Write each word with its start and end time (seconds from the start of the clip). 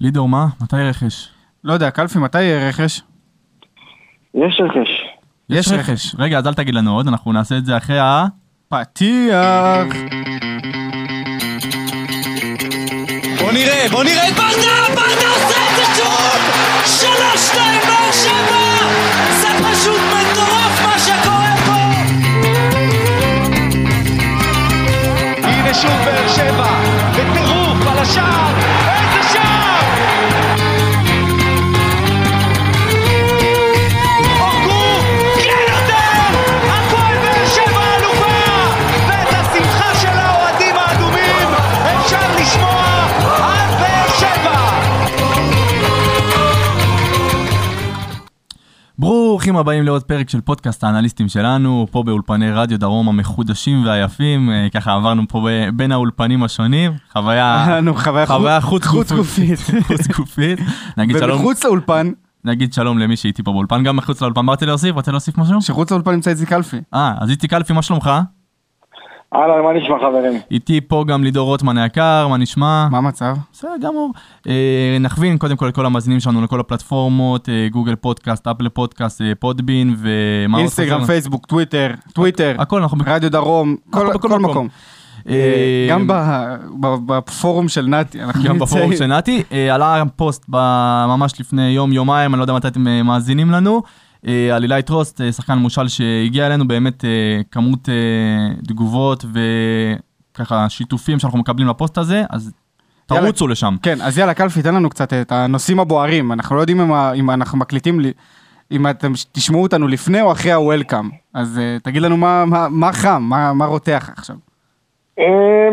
לידור, 0.00 0.28
מה? 0.28 0.46
מתי 0.60 0.76
רכש? 0.76 1.28
לא 1.64 1.72
יודע, 1.72 1.90
קלפי, 1.90 2.18
מתי 2.18 2.42
יהיה 2.42 2.68
רכש? 2.68 3.00
יש 4.34 4.60
רכש. 4.60 4.90
יש 5.48 5.68
רכש. 5.68 6.14
רגע, 6.18 6.38
אז 6.38 6.46
אל 6.46 6.54
תגיד 6.54 6.74
לנו 6.74 6.94
עוד, 6.94 7.08
אנחנו 7.08 7.32
נעשה 7.32 7.56
את 7.58 7.64
זה 7.66 7.76
אחרי 7.76 7.98
ה... 7.98 8.26
פתיח! 8.68 9.86
בוא 13.40 13.52
נראה, 13.52 13.86
בוא 13.90 14.04
נראה 14.04 14.28
את 14.28 14.34
ברדה! 14.34 14.94
ברדה 14.94 15.28
עושה 15.34 15.58
את 15.70 15.76
זה 15.76 15.84
שוב! 15.96 16.40
שלוש, 16.84 17.46
שתיים, 17.50 17.80
באר 17.86 18.12
שבע! 18.12 18.60
זה 19.40 19.48
פשוט 19.64 20.00
מטורף 20.00 20.82
מה 20.86 20.98
שקורה 20.98 21.54
פה! 21.66 21.80
הנה 25.48 25.74
שוב 25.74 25.92
באר 26.04 26.28
שבע, 26.28 26.70
בטירוף 27.12 27.86
על 27.86 27.98
השער! 27.98 28.49
ברוכים 49.40 49.56
הבאים 49.56 49.84
לעוד 49.84 50.02
פרק 50.02 50.30
של 50.30 50.40
פודקאסט 50.40 50.84
האנליסטים 50.84 51.28
שלנו, 51.28 51.86
פה 51.90 52.02
באולפני 52.02 52.50
רדיו 52.50 52.78
דרום 52.78 53.08
המחודשים 53.08 53.84
והיפים, 53.84 54.50
אה, 54.50 54.68
ככה 54.74 54.94
עברנו 54.94 55.22
פה 55.28 55.48
בין 55.74 55.92
האולפנים 55.92 56.42
השונים, 56.42 56.92
חוויה, 57.12 57.78
חוויה 58.26 58.60
חוץ 58.60 59.12
גופית. 59.12 59.58
חוץ 59.86 60.06
גופית. 60.16 60.58
נגיד 60.96 61.16
שלום, 61.18 61.40
ומחוץ 61.40 61.64
לאולפן, 61.64 62.10
נגיד 62.44 62.72
שלום 62.72 62.98
למי 62.98 63.16
שאיתי 63.16 63.42
פה 63.42 63.52
באולפן, 63.52 63.82
גם 63.82 63.96
מחוץ 63.96 64.20
לאולפן, 64.20 64.44
מה 64.44 64.52
רציתי 64.52 64.66
להוסיף? 64.66 64.94
רוצה 64.94 65.10
להוסיף 65.10 65.38
משהו? 65.38 65.62
שחוץ 65.62 65.90
לאולפן 65.90 66.10
נמצא 66.10 66.30
איציק 66.30 66.48
קלפי. 66.48 66.80
אה, 66.94 67.14
אז 67.18 67.30
איתי 67.30 67.48
קלפי, 67.48 67.72
מה 67.72 67.82
שלומך? 67.82 68.10
אהלן, 69.34 69.62
מה 69.64 69.72
נשמע 69.72 69.96
חברים? 69.98 70.40
איתי 70.50 70.80
פה 70.80 71.04
גם 71.08 71.24
לידור 71.24 71.46
רוטמן 71.46 71.78
היקר, 71.78 72.26
מה 72.30 72.36
נשמע? 72.36 72.88
מה 72.90 72.98
המצב? 72.98 73.36
בסדר 73.52 73.70
גמור. 73.82 74.12
אה, 74.48 74.96
נכווין 75.00 75.38
קודם 75.38 75.56
כל 75.56 75.66
לכל 75.66 75.86
המאזינים 75.86 76.20
שלנו 76.20 76.42
לכל 76.42 76.60
הפלטפורמות, 76.60 77.48
אה, 77.48 77.66
גוגל 77.72 77.94
פודקאסט, 77.94 78.46
אפל 78.46 78.68
פודקאסט, 78.68 79.20
אה, 79.22 79.32
פודבין 79.38 79.94
ומה 79.98 80.56
עוד 80.56 80.60
אינסטגרם? 80.60 81.04
פייסבוק, 81.04 81.46
טוויטר, 81.46 81.90
טוויטר, 82.12 82.54
הכל 82.58 82.82
אנחנו 82.82 82.98
רדיו 83.06 83.30
דרום, 83.30 83.76
כל 83.90 83.98
הכל 84.10 84.18
בכל 84.18 84.28
כל 84.28 84.38
מקום. 84.38 84.50
מקום. 84.50 84.68
אה, 85.28 85.86
גם 85.90 86.06
ב- 86.06 86.54
ב- 86.80 87.06
בפורום 87.06 87.68
של 87.68 87.86
נתי, 87.86 88.18
גם 88.44 88.58
בפורום. 88.58 88.96
של 88.96 89.06
נתי, 89.06 89.42
אה, 89.52 89.74
עלה 89.74 90.02
פוסט 90.16 90.44
ב- 90.50 91.04
ממש 91.08 91.40
לפני 91.40 91.62
יום 91.70 91.92
יומיים, 91.92 92.34
אני 92.34 92.38
לא 92.38 92.44
יודע 92.44 92.54
מתי 92.54 92.68
אתם 92.68 92.88
אה, 92.88 93.02
מאזינים 93.02 93.50
לנו, 93.50 93.82
אה, 94.28 94.56
על 94.56 94.62
אילי 94.62 94.82
טרוסט, 94.82 95.20
אה, 95.20 95.32
שחקן 95.32 95.52
מושאל 95.58 95.88
שהגיע 95.88 96.46
אלינו, 96.46 96.68
באמת 96.68 97.04
אה, 97.04 97.10
כמות 97.50 97.88
אה, 97.88 97.94
תגובות 98.68 99.24
וככה 100.34 100.66
שיתופים 100.68 101.18
שאנחנו 101.18 101.38
מקבלים 101.38 101.68
לפוסט 101.68 101.98
הזה, 101.98 102.22
אז 102.30 102.52
יאללה. 103.10 103.24
תרוצו 103.24 103.48
לשם. 103.48 103.74
כן, 103.82 104.00
אז 104.02 104.18
יאללה, 104.18 104.34
קלפי, 104.34 104.62
תן 104.62 104.74
לנו 104.74 104.90
קצת 104.90 105.12
את 105.12 105.32
הנושאים 105.32 105.80
הבוערים. 105.80 106.32
אנחנו 106.32 106.56
לא 106.56 106.60
יודעים 106.60 106.80
אם 106.80 106.92
אם 107.14 107.30
אנחנו 107.30 107.58
מקליטים, 107.58 108.00
לי- 108.00 108.12
אם 108.72 108.86
אתם 108.90 109.12
תשמעו 109.32 109.62
אותנו 109.62 109.88
לפני 109.88 110.20
או 110.20 110.32
אחרי 110.32 110.52
ה-Welcome. 110.52 111.14
אז 111.34 111.58
אה, 111.58 111.76
תגיד 111.82 112.02
לנו 112.02 112.16
מה- 112.16 112.44
מה 112.44 112.66
מה 112.70 112.92
חם, 112.92 113.22
מה 113.22 113.52
מה 113.52 113.64
רותח 113.66 114.10
עכשיו. 114.16 114.36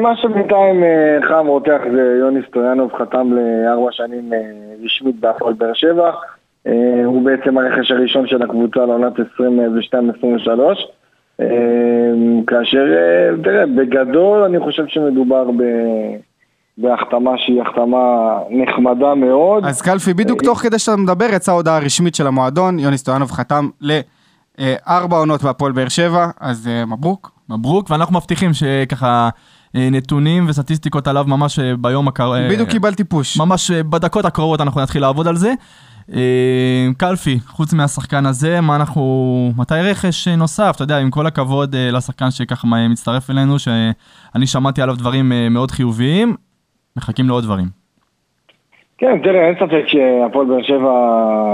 מה 0.01 0.09
שבינתיים 0.21 0.83
חם 1.29 1.45
רותח 1.47 1.77
זה 1.95 2.17
יוני 2.19 2.39
סטויאנוב 2.49 2.91
חתם 2.99 3.27
לארבע 3.33 3.91
שנים 3.91 4.31
רשמית 4.85 5.19
בהפועל 5.19 5.53
באר 5.53 5.73
שבע. 5.73 6.11
אה, 6.67 7.05
הוא 7.05 7.25
בעצם 7.25 7.57
הרכש 7.57 7.91
הראשון 7.91 8.27
של 8.27 8.41
הקבוצה 8.43 8.79
לעונת 8.79 9.13
22-23. 9.19 9.19
אה, 11.41 11.45
כאשר, 12.47 12.85
אה, 12.97 13.43
תראה, 13.43 13.65
בגדול 13.65 14.43
אני 14.43 14.59
חושב 14.59 14.83
שמדובר 14.87 15.51
ב... 15.51 15.63
בהחתמה 16.79 17.31
שהיא 17.37 17.61
החתמה 17.61 18.37
נחמדה 18.49 19.15
מאוד. 19.15 19.65
אז 19.65 19.81
קלפי, 19.81 20.13
בדיוק 20.13 20.43
תוך 20.43 20.59
כדי 20.59 20.79
שאתה 20.79 20.97
מדבר, 20.97 21.25
יצאה 21.33 21.55
הודעה 21.55 21.79
רשמית 21.79 22.15
של 22.15 22.27
המועדון, 22.27 22.79
יוני 22.79 22.97
סטויאנוב 22.97 23.31
חתם 23.31 23.69
לארבע 23.81 25.17
עונות 25.17 25.43
בהפועל 25.43 25.71
באר 25.71 25.87
שבע, 25.87 26.27
אז 26.39 26.69
מברוק. 26.87 27.31
מברוק, 27.49 27.89
ואנחנו 27.89 28.17
מבטיחים 28.17 28.53
שככה 28.53 29.29
נתונים 29.73 30.45
וסטטיסטיקות 30.49 31.07
עליו 31.07 31.25
ממש 31.27 31.59
ביום 31.59 32.07
הקרוב. 32.07 32.37
בדיוק 32.49 32.69
קיבלתי 32.69 33.03
פוש. 33.03 33.37
ממש 33.37 33.71
בדקות 33.71 34.25
הקרובות 34.25 34.61
אנחנו 34.61 34.81
נתחיל 34.81 35.01
לעבוד 35.01 35.27
על 35.27 35.35
זה. 35.35 35.53
אה, 36.13 36.87
קלפי, 36.97 37.39
חוץ 37.47 37.73
מהשחקן 37.73 38.25
הזה, 38.25 38.61
מה 38.61 38.75
אנחנו, 38.75 39.01
מתי 39.57 39.73
רכש 39.91 40.27
נוסף, 40.27 40.71
אתה 40.75 40.83
יודע, 40.83 40.97
עם 40.97 41.09
כל 41.11 41.27
הכבוד 41.27 41.75
אה, 41.75 41.89
לשחקן 41.91 42.31
שככה 42.31 42.67
מצטרף 42.89 43.29
אלינו, 43.29 43.59
שאני 43.59 44.45
שמעתי 44.45 44.81
עליו 44.81 44.95
דברים 44.95 45.31
אה, 45.31 45.49
מאוד 45.49 45.71
חיוביים, 45.71 46.35
מחכים 46.97 47.27
לעוד 47.27 47.43
דברים. 47.43 47.65
כן, 48.97 49.19
תראה, 49.23 49.47
אין 49.47 49.55
ספק 49.55 49.83
שהפועל 49.87 50.47
באר 50.47 50.61
שבע, 50.61 50.91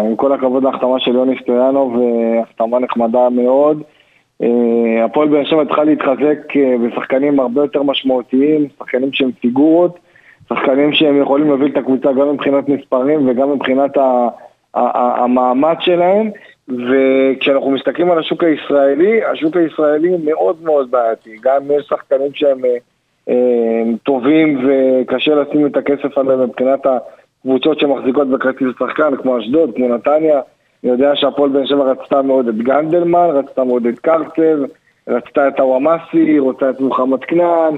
עם 0.09 0.15
כל 0.15 0.33
הכבוד 0.33 0.63
להחתמה 0.63 0.99
של 0.99 1.11
יוני 1.11 1.35
סטויאנוב, 1.41 1.95
החתמה 2.43 2.79
נחמדה 2.79 3.29
מאוד. 3.29 3.81
הפועל 5.05 5.27
באר 5.29 5.45
שבע 5.45 5.65
צריכה 5.65 5.83
להתחזק 5.83 6.37
בשחקנים 6.85 7.39
הרבה 7.39 7.61
יותר 7.61 7.83
משמעותיים, 7.83 8.67
שחקנים 8.79 9.09
שהם 9.13 9.31
פיגורות, 9.31 9.99
שחקנים 10.49 10.93
שהם 10.93 11.21
יכולים 11.21 11.47
להוביל 11.47 11.71
את 11.71 11.77
הקבוצה 11.77 12.13
גם 12.13 12.29
מבחינת 12.29 12.69
מספרים 12.69 13.29
וגם 13.29 13.51
מבחינת 13.51 13.97
ה- 13.97 14.27
ה- 14.73 14.99
ה- 14.99 15.23
המאמץ 15.23 15.77
שלהם. 15.81 16.31
וכשאנחנו 16.67 17.71
מסתכלים 17.71 18.11
על 18.11 18.19
השוק 18.19 18.43
הישראלי, 18.43 19.23
השוק 19.23 19.57
הישראלי 19.57 20.17
מאוד 20.23 20.55
מאוד 20.63 20.91
בעייתי. 20.91 21.37
גם 21.43 21.61
יש 21.71 21.85
שחקנים 21.85 22.33
שהם 22.33 22.65
אה, 22.65 22.75
אה, 23.29 23.83
טובים 24.03 24.67
וקשה 24.67 25.35
לשים 25.35 25.65
את 25.65 25.77
הכסף 25.77 26.17
עליהם 26.17 26.43
מבחינת 26.43 26.85
הקבוצות 26.85 27.79
שמחזיקות 27.79 28.27
בכרטיס 28.27 28.67
שחקן, 28.79 29.15
כמו 29.15 29.39
אשדוד, 29.39 29.71
כמו 29.75 29.87
נתניה. 29.87 30.41
אני 30.83 30.91
יודע 30.91 31.15
שהפועל 31.15 31.49
באר 31.49 31.65
שבע 31.65 31.83
רצתה 31.83 32.21
מאוד 32.21 32.47
את 32.47 32.57
גנדלמן, 32.57 33.29
רצתה 33.33 33.63
מאוד 33.63 33.85
את 33.85 33.99
קרצב, 33.99 34.57
רצתה 35.07 35.47
את 35.47 35.59
הוואמאסי, 35.59 36.39
רוצה 36.39 36.69
את 36.69 36.79
מוחמד 36.79 37.23
כנען, 37.23 37.75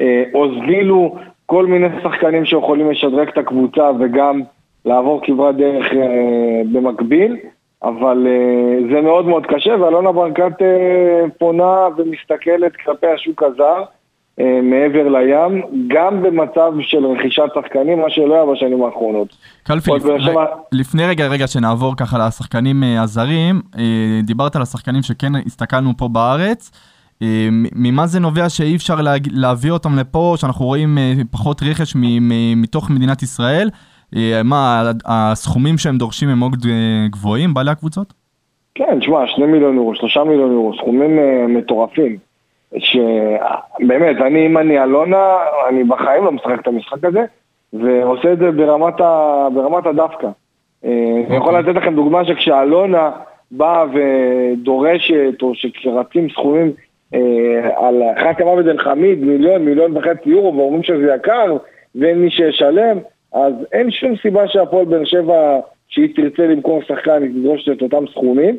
אה, 0.00 0.22
עוז 0.32 0.50
בילו, 0.66 1.16
כל 1.50 1.66
מיני 1.66 1.86
שחקנים 2.02 2.44
שיכולים 2.44 2.90
לשדרג 2.90 3.28
את 3.28 3.38
הקבוצה 3.38 3.90
וגם 4.00 4.40
לעבור 4.84 5.20
כברת 5.24 5.56
דרך 5.56 5.86
אה, 5.92 6.62
במקביל. 6.72 7.36
אבל 7.82 8.26
אה, 8.26 8.94
זה 8.94 9.00
מאוד 9.00 9.26
מאוד 9.26 9.46
קשה, 9.46 9.70
ואלונה 9.80 10.12
ברקת 10.12 10.62
אה, 10.62 11.24
פונה 11.38 11.76
ומסתכלת 11.96 12.72
כלפי 12.84 13.06
השוק 13.06 13.42
הזר 13.42 13.82
אה, 14.40 14.60
מעבר 14.62 15.08
לים, 15.08 15.62
גם 15.88 16.22
במצב 16.22 16.72
של 16.80 17.06
רכישת 17.06 17.42
שחקנים, 17.54 17.98
מה 18.00 18.10
שלא 18.10 18.34
היה 18.34 18.46
בשנים 18.46 18.84
האחרונות. 18.84 19.28
קלפי, 19.62 19.90
עוד 19.90 20.02
באר 20.02 20.16
לפ... 20.16 20.22
שבע- 20.22 20.46
לפני 20.72 21.06
רגע, 21.06 21.26
רגע 21.26 21.46
שנעבור 21.46 21.96
ככה 21.96 22.26
לשחקנים 22.26 22.82
אה, 22.82 23.02
הזרים, 23.02 23.60
אה, 23.78 23.82
דיברת 24.22 24.56
על 24.56 24.62
השחקנים 24.62 25.02
שכן 25.02 25.32
הסתכלנו 25.46 25.90
פה 25.96 26.08
בארץ. 26.08 26.70
אה, 27.22 27.48
ממה 27.76 28.06
זה 28.06 28.20
נובע 28.20 28.48
שאי 28.48 28.76
אפשר 28.76 28.94
להג... 28.94 29.28
להביא 29.32 29.70
אותם 29.70 29.98
לפה, 29.98 30.34
שאנחנו 30.36 30.64
רואים 30.64 30.98
אה, 30.98 31.12
פחות 31.30 31.62
רכש 31.62 31.96
מ... 31.96 32.00
מ... 32.02 32.62
מתוך 32.62 32.90
מדינת 32.90 33.22
ישראל? 33.22 33.70
אה, 34.16 34.40
מה, 34.44 34.90
הסכומים 35.06 35.78
שהם 35.78 35.98
דורשים 35.98 36.28
הם 36.28 36.38
מאוד 36.38 36.66
גבוהים, 37.10 37.54
בעלי 37.54 37.70
הקבוצות? 37.70 38.12
כן, 38.74 38.98
תשמע, 39.00 39.26
שני 39.26 39.46
מיליון 39.46 39.76
יורו, 39.76 39.94
שלושה 39.94 40.24
מיליון 40.24 40.52
יורו, 40.52 40.76
סכומים 40.76 41.18
מטורפים. 41.56 42.16
שבאמת, 42.78 44.16
אני, 44.26 44.46
אם 44.46 44.58
אני 44.58 44.82
אלונה, 44.82 45.36
אני 45.68 45.84
בחיים 45.84 46.24
לא 46.24 46.32
משחק 46.32 46.60
את 46.60 46.66
המשחק 46.66 47.04
הזה, 47.04 47.24
ועושה 47.72 48.32
את 48.32 48.38
זה 48.38 48.50
ברמת, 48.50 49.00
ה... 49.00 49.46
ברמת 49.54 49.86
הדווקא. 49.86 50.28
אני 50.84 51.36
יכול 51.36 51.58
לתת 51.58 51.74
לכם 51.74 51.94
דוגמה 51.94 52.24
שכשאלונה 52.24 53.10
באה 53.50 53.84
ודורשת, 53.92 55.42
או 55.42 55.54
שכשרצים 55.54 56.28
סכומים 56.30 56.72
על 57.76 58.02
חכם 58.18 58.48
עבד 58.48 58.68
אל 58.68 58.78
חמיד, 58.78 59.24
מיליון, 59.24 59.64
מיליון 59.64 59.96
וחצי 59.96 60.30
יורו, 60.30 60.56
ואומרים 60.56 60.82
שזה 60.82 61.14
יקר, 61.14 61.56
ואין 61.94 62.18
מי 62.18 62.30
שישלם, 62.30 62.98
אז 63.32 63.52
אין 63.72 63.90
שום 63.90 64.16
סיבה 64.22 64.48
שהפועל 64.48 64.84
באר 64.84 65.04
שבע, 65.04 65.60
שהיא 65.88 66.14
תרצה 66.16 66.46
למכור 66.46 66.82
שחקן, 66.82 67.22
היא 67.22 67.30
תדרוש 67.30 67.68
את 67.68 67.82
אותם 67.82 68.06
סכומים. 68.06 68.58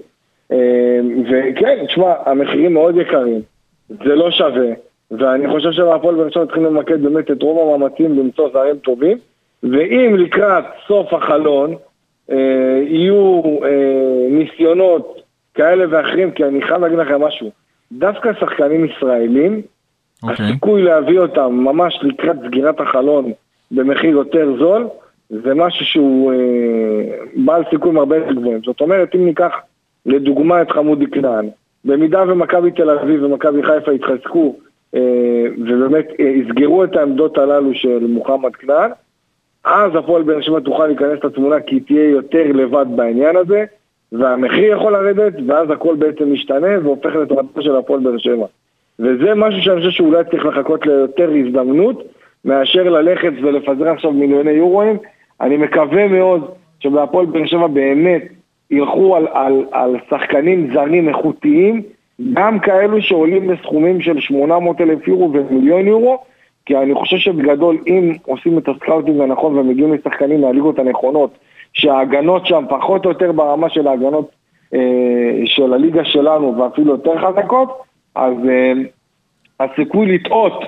אה, 0.52 1.00
וכן, 1.26 1.86
תשמע, 1.86 2.14
המחירים 2.26 2.74
מאוד 2.74 2.96
יקרים, 2.98 3.42
זה 3.90 4.16
לא 4.16 4.32
שווה, 4.32 4.68
ואני 5.12 5.50
חושב 5.50 5.72
שבהפועל 5.72 6.16
באר 6.16 6.30
שבע 6.30 6.46
צריכים 6.46 6.66
למקד 6.66 7.02
באמת 7.02 7.32
את 7.32 7.42
רוב 7.42 7.74
המאמצים 7.74 8.20
למצוא 8.20 8.50
זרים 8.54 8.76
טובים, 8.76 9.18
ואם 9.64 10.16
לקראת 10.18 10.64
סוף 10.88 11.14
החלון 11.14 11.76
אה, 12.32 12.82
יהיו 12.88 13.42
אה, 13.64 14.28
ניסיונות 14.30 15.22
כאלה 15.54 15.86
ואחרים, 15.90 16.32
כי 16.32 16.44
אני 16.44 16.62
חייב 16.62 16.82
להגיד 16.82 17.00
לכם 17.00 17.22
משהו, 17.22 17.52
דווקא 17.92 18.34
שחקנים 18.40 18.86
ישראלים, 18.86 19.62
אוקיי. 20.24 20.46
הסיכוי 20.46 20.82
להביא 20.82 21.20
אותם 21.20 21.54
ממש 21.54 22.00
לקראת 22.02 22.36
סגירת 22.48 22.80
החלון 22.80 23.32
במחיר 23.72 24.10
יותר 24.10 24.56
זול, 24.60 24.88
זה 25.30 25.54
משהו 25.56 25.86
שהוא 25.86 26.34
אה, 26.34 26.38
בעל 27.36 27.64
סיכויים 27.70 27.98
הרבה 27.98 28.18
יותר 28.18 28.34
גבוהים. 28.34 28.60
זאת 28.66 28.82
אומרת, 28.82 29.16
אם 29.16 29.26
ניקח 29.26 29.52
לדוגמה 30.06 30.62
את 30.62 30.72
חמודי 30.72 31.08
כנען, 31.08 31.50
במידה 31.86 32.24
ומכבי 32.28 32.72
תל 32.72 32.90
אביב 32.90 33.24
ומכבי 33.24 33.64
חיפה 33.64 33.94
יתחזקו 33.94 34.56
אה, 34.96 35.46
ובאמת 35.58 36.08
אה, 36.20 36.26
יסגרו 36.26 36.84
את 36.84 36.96
העמדות 36.96 37.38
הללו 37.38 37.74
של 37.74 38.08
מוחמד 38.08 38.56
כנען, 38.56 38.92
אז 39.66 39.96
הפועל 39.96 40.24
באר 40.24 40.42
שבע 40.42 40.60
תוכל 40.60 40.88
להיכנס 40.88 41.24
לתמונה 41.24 41.60
כי 41.60 41.76
היא 41.76 41.82
תהיה 41.88 42.10
יותר 42.10 42.44
לבד 42.54 42.86
בעניין 42.96 43.36
הזה, 43.36 43.66
והמחיר 44.12 44.74
יכול 44.74 44.94
לרדת, 44.94 45.34
ואז 45.48 45.70
הכל 45.70 45.96
בעצם 45.96 46.34
משתנה 46.34 46.68
והופך 46.84 47.16
לטובתו 47.16 47.62
של 47.62 47.76
הפועל 47.76 48.00
באר 48.00 48.18
שבע. 48.18 48.46
וזה 49.00 49.36
משהו 49.36 49.62
שאני 49.62 49.78
חושב 49.78 49.92
שאולי 49.92 50.24
צריך 50.32 50.46
לחכות 50.46 50.86
ליותר 50.86 51.32
הזדמנות, 51.46 52.04
מאשר 52.46 52.84
ללכת 52.84 53.32
ולפזר 53.42 53.90
עכשיו 53.90 54.12
מיליוני 54.12 54.52
יורואים. 54.52 54.98
אני 55.42 55.58
מקווה 55.58 56.08
מאוד 56.08 56.52
שבהפועל 56.80 57.26
באר 57.26 57.46
שבע 57.46 57.68
באמת 57.68 58.24
ילכו 58.72 59.16
על, 59.16 59.28
על, 59.34 59.66
על 59.72 59.96
שחקנים 60.10 60.74
זרים 60.74 61.10
איכותיים, 61.10 61.82
גם 62.34 62.60
כאלו 62.60 63.02
שעולים 63.02 63.48
בסכומים 63.48 64.02
של 64.02 64.20
800 64.20 64.82
אלף 64.82 65.08
יורו 65.08 65.34
ומיליון 65.34 65.88
יורו, 65.88 66.18
כי 66.66 66.78
אני 66.78 66.94
חושב 66.94 67.18
שבגדול 67.18 67.78
אם 67.88 68.14
עושים 68.26 68.58
את 68.58 68.70
הסקאוטינג 68.70 69.22
הנכון 69.22 69.58
ומגיעים 69.58 69.94
לשחקנים 69.94 70.42
מהליגות 70.42 70.80
הנכונות, 70.80 71.38
שההגנות 71.74 72.46
שם 72.46 72.66
פחות 72.70 73.06
או 73.06 73.10
יותר 73.10 73.32
ברמה 73.32 73.70
של 73.70 73.88
ההגנות 73.88 74.32
אה, 74.74 75.42
של 75.46 75.74
הליגה 75.74 76.06
שלנו 76.06 76.58
ואפילו 76.58 76.92
יותר 76.92 77.18
חזקות, 77.18 77.82
אז 78.16 78.34
אה, 78.50 78.72
הסיכוי 79.60 80.06
לטעות 80.06 80.64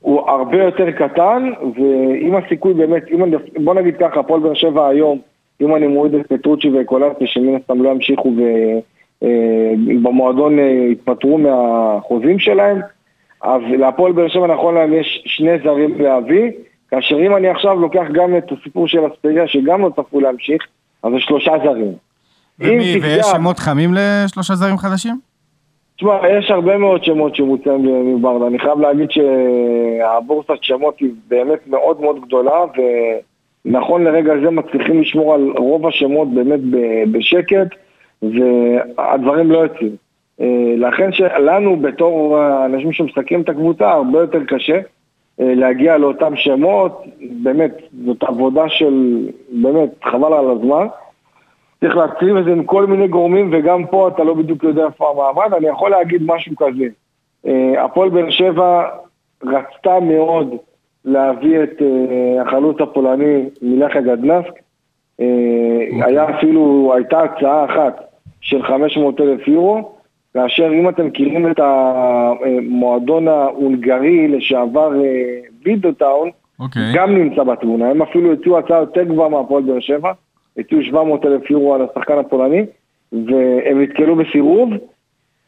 הוא 0.00 0.30
הרבה 0.30 0.62
יותר 0.62 0.90
קטן, 0.90 1.50
ואם 1.76 2.34
הסיכוי 2.34 2.74
באמת, 2.74 3.02
אם 3.10 3.24
אני, 3.24 3.36
בוא 3.64 3.74
נגיד 3.74 3.96
ככה, 3.96 4.20
הפועל 4.20 4.40
באר 4.40 4.54
שבע 4.54 4.88
היום, 4.88 5.18
אם 5.60 5.76
אני 5.76 5.86
מוריד 5.86 6.14
את 6.14 6.26
פטרוצ'י 6.26 6.70
וקולאסי, 6.74 7.26
שמן 7.26 7.54
הסתם 7.54 7.82
לא 7.82 7.88
ימשיכו 7.88 8.32
ובמועדון 9.22 10.58
אה, 10.58 10.64
יתפטרו 10.64 11.38
מהחוזים 11.38 12.38
שלהם, 12.38 12.80
אז 13.42 13.62
להפועל 13.78 14.12
באר 14.12 14.28
שבע 14.28 14.46
נכון 14.46 14.74
להם 14.74 14.92
יש 14.92 15.22
שני 15.26 15.58
זרים 15.64 16.00
להביא, 16.00 16.50
כאשר 16.92 17.16
אם 17.26 17.36
אני 17.36 17.48
עכשיו 17.48 17.80
לוקח 17.80 18.04
גם 18.12 18.36
את 18.36 18.52
הסיפור 18.52 18.88
של 18.88 18.98
אספריה, 19.06 19.48
שגם 19.48 19.82
לא 19.82 19.90
צפו 19.96 20.20
להמשיך, 20.20 20.62
אז 21.02 21.12
זה 21.12 21.20
שלושה 21.20 21.52
זרים. 21.64 21.92
ומי, 22.58 22.98
ויש 23.02 23.26
שמות 23.26 23.58
חמים 23.58 23.90
לשלושה 23.94 24.54
זרים 24.54 24.76
חדשים? 24.76 25.18
תשמע, 25.96 26.28
יש 26.38 26.50
הרבה 26.50 26.78
מאוד 26.78 27.04
שמות 27.04 27.34
שמוצאים 27.34 28.14
מברדה. 28.14 28.46
אני 28.46 28.58
חייב 28.58 28.80
להגיד 28.80 29.08
שהבורסת 29.10 30.62
שמות 30.62 31.00
היא 31.00 31.10
באמת 31.28 31.58
מאוד 31.66 32.00
מאוד 32.00 32.20
גדולה, 32.26 32.60
ונכון 33.64 34.04
לרגע 34.04 34.32
זה 34.44 34.50
מצליחים 34.50 35.00
לשמור 35.00 35.34
על 35.34 35.52
רוב 35.56 35.86
השמות 35.86 36.34
באמת 36.34 36.60
בשקט, 37.12 37.68
והדברים 38.22 39.50
לא 39.50 39.58
יוצאים. 39.58 39.96
אה, 40.40 40.74
לכן 40.76 41.12
שלנו 41.12 41.76
בתור 41.76 42.38
אנשים 42.64 42.92
שמסכמים 42.92 43.40
את 43.40 43.48
הקבוצה, 43.48 43.90
הרבה 43.90 44.20
יותר 44.20 44.44
קשה 44.44 44.80
להגיע 45.44 45.98
לאותם 45.98 46.36
שמות, 46.36 47.04
באמת, 47.42 47.76
זאת 48.06 48.22
עבודה 48.22 48.68
של, 48.68 49.28
באמת, 49.50 49.90
חבל 50.04 50.32
על 50.32 50.50
הזמן. 50.50 50.86
צריך 51.80 51.96
להצליב 51.96 52.36
את 52.36 52.44
זה 52.44 52.52
עם 52.52 52.64
כל 52.64 52.86
מיני 52.86 53.08
גורמים, 53.08 53.50
וגם 53.52 53.86
פה 53.86 54.08
אתה 54.08 54.24
לא 54.24 54.34
בדיוק 54.34 54.64
יודע 54.64 54.84
איפה 54.86 55.10
המעמד. 55.10 55.54
אני 55.54 55.66
יכול 55.66 55.90
להגיד 55.90 56.22
משהו 56.24 56.56
כזה. 56.56 56.84
אה, 57.46 57.84
הפועל 57.84 58.08
באר 58.08 58.30
שבע 58.30 58.88
רצתה 59.42 60.00
מאוד 60.00 60.54
להביא 61.04 61.62
את 61.62 61.82
אה, 61.82 62.42
החלוץ 62.42 62.80
הפולני 62.80 63.48
מלכה 63.62 64.00
גדנסק. 64.00 64.52
אה, 65.20 65.26
אוקיי. 65.92 66.04
היה 66.04 66.38
אפילו, 66.38 66.92
הייתה 66.96 67.20
הצעה 67.20 67.64
אחת 67.64 68.00
של 68.40 68.62
500 68.62 69.20
אלף 69.20 69.48
יורו, 69.48 69.92
כאשר 70.34 70.72
אם 70.72 70.88
אתם 70.88 71.06
מכירים 71.06 71.50
את 71.50 71.60
המועדון 71.60 73.28
ההונגרי 73.28 74.28
לשעבר 74.28 74.90
וידאוטאון, 75.64 76.28
אוקיי. 76.28 76.62
אוקיי. 76.62 76.92
גם 76.94 77.14
נמצא 77.14 77.42
בתמונה. 77.42 77.90
הם 77.90 78.02
אפילו 78.02 78.32
הציעו 78.32 78.58
הצעה 78.58 78.78
יותר 78.78 79.02
גבוהה 79.02 79.28
מהפועל 79.28 79.62
באר 79.62 79.80
שבע. 79.80 80.12
הציעו 80.58 80.82
700 80.82 81.24
אלף 81.24 81.50
יורו 81.50 81.74
על 81.74 81.82
השחקן 81.82 82.18
הפולני, 82.18 82.66
והם 83.12 83.82
נתקלו 83.82 84.16
בסירוב. 84.16 84.70